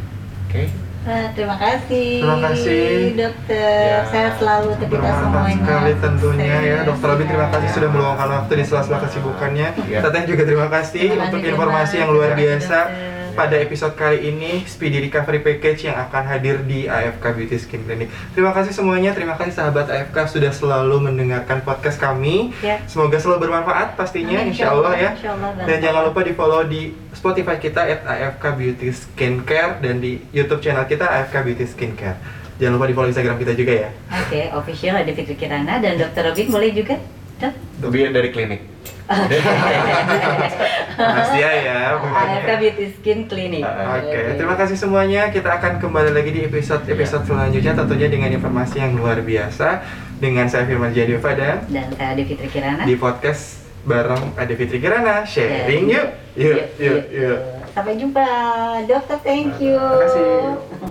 Oke? 0.48 0.62
Ah, 1.04 1.28
terima 1.32 1.56
kasih. 1.56 2.20
Terima 2.20 2.38
kasih. 2.42 3.14
dokter. 3.14 3.86
Ya. 3.86 4.00
Sehat 4.08 4.32
selalu 4.36 4.66
untuk 4.70 4.88
kita 4.88 4.96
Bermanfaat 4.98 5.22
semuanya. 5.22 5.56
sekali 5.58 5.92
tentunya 5.98 6.44
ya 6.44 6.58
Sehat, 6.74 6.86
Dokter 6.86 7.06
Robin 7.08 7.26
terima 7.26 7.46
kasih 7.46 7.60
sehat. 7.62 7.76
sudah 7.76 7.88
meluangkan 7.90 8.28
waktu 8.34 8.52
di 8.52 8.64
sela-sela 8.66 8.98
kesibukannya 8.98 9.68
Iya. 9.78 9.98
Teteh 10.02 10.22
juga 10.26 10.42
terima 10.42 10.68
kasih 10.68 11.00
Terima 11.06 11.24
untuk 11.24 11.38
kasih, 11.38 11.52
informasi 11.52 11.88
Mas. 11.90 12.00
yang 12.00 12.10
luar 12.10 12.28
Terima 12.28 12.36
kasih, 12.36 12.48
biasa 12.58 12.78
Dokter. 12.82 13.17
Pada 13.38 13.54
episode 13.54 13.94
kali 13.94 14.34
ini 14.34 14.66
Speedy 14.66 14.98
Recovery 15.06 15.38
Package 15.38 15.86
yang 15.86 15.94
akan 16.10 16.26
hadir 16.26 16.58
di 16.66 16.90
AFK 16.90 17.22
Beauty 17.38 17.54
Skin 17.54 17.86
Clinic 17.86 18.10
Terima 18.34 18.50
kasih 18.50 18.74
semuanya, 18.74 19.14
terima 19.14 19.38
kasih 19.38 19.54
sahabat 19.54 19.86
AFK 19.86 20.26
sudah 20.26 20.50
selalu 20.50 21.06
mendengarkan 21.06 21.62
podcast 21.62 22.02
kami 22.02 22.50
Ya. 22.58 22.82
Semoga 22.90 23.22
selalu 23.22 23.46
bermanfaat 23.46 23.94
pastinya 23.94 24.42
Amin, 24.42 24.50
insya 24.50 24.74
Allah 24.74 24.90
ya 24.98 25.10
insya 25.14 25.38
Allah, 25.38 25.54
Dan 25.54 25.78
jangan 25.78 26.10
lupa 26.10 26.26
di 26.26 26.34
follow 26.34 26.66
di 26.66 26.90
Spotify 27.14 27.62
kita 27.62 27.86
at 27.86 28.02
AFK 28.02 28.44
Beauty 28.58 28.90
Skincare 28.90 29.78
Dan 29.78 30.02
di 30.02 30.18
Youtube 30.34 30.58
channel 30.58 30.90
kita 30.90 31.06
AFK 31.06 31.46
Beauty 31.46 31.62
Skincare 31.70 32.18
Jangan 32.58 32.74
lupa 32.74 32.90
di 32.90 32.94
follow 32.98 33.10
Instagram 33.14 33.38
kita 33.38 33.54
juga 33.54 33.86
ya 33.86 33.90
Oke, 34.18 34.50
official 34.50 34.98
ada 34.98 35.12
Fitri 35.14 35.38
Kirana 35.38 35.78
dan 35.78 35.94
dokter 35.94 36.26
Robin 36.26 36.46
boleh 36.50 36.74
juga? 36.74 36.98
Dok? 37.38 37.54
Biar 37.86 38.10
dari 38.10 38.34
klinik. 38.34 38.66
Makasih 40.98 41.40
ya 41.40 41.52
ya. 41.56 41.78
AFK 41.96 42.50
Beauty 42.60 42.86
Skin 42.92 43.20
Clinic. 43.24 43.64
Oke, 43.64 44.36
terima 44.36 44.54
kasih 44.54 44.76
semuanya. 44.76 45.32
Kita 45.32 45.56
akan 45.56 45.80
kembali 45.80 46.12
lagi 46.12 46.30
di 46.30 46.44
episode-episode 46.44 47.24
selanjutnya 47.24 47.72
tentunya 47.72 48.08
dengan 48.12 48.30
informasi 48.30 48.84
yang 48.84 48.92
luar 48.94 49.24
biasa 49.24 49.80
dengan 50.18 50.44
saya 50.50 50.66
Firman 50.66 50.92
Jadiova 50.92 51.32
dan 51.32 51.56
Dan 51.70 51.88
saya 51.94 52.12
Ade 52.12 52.24
Fitri 52.26 52.48
Kirana. 52.50 52.82
di 52.84 52.94
podcast 52.98 53.64
bareng 53.86 54.34
Ade 54.36 54.54
Fitri 54.58 54.82
Kirana 54.82 55.24
sharing 55.24 55.88
yuk. 55.88 56.08
Yuk, 56.36 56.58
yuk, 56.78 57.02
yuk. 57.10 57.38
Sampai 57.72 57.94
jumpa, 57.94 58.26
dokter. 58.86 59.18
Thank 59.22 59.58
you. 59.62 59.78
Terima 59.78 60.02
kasih. 60.04 60.87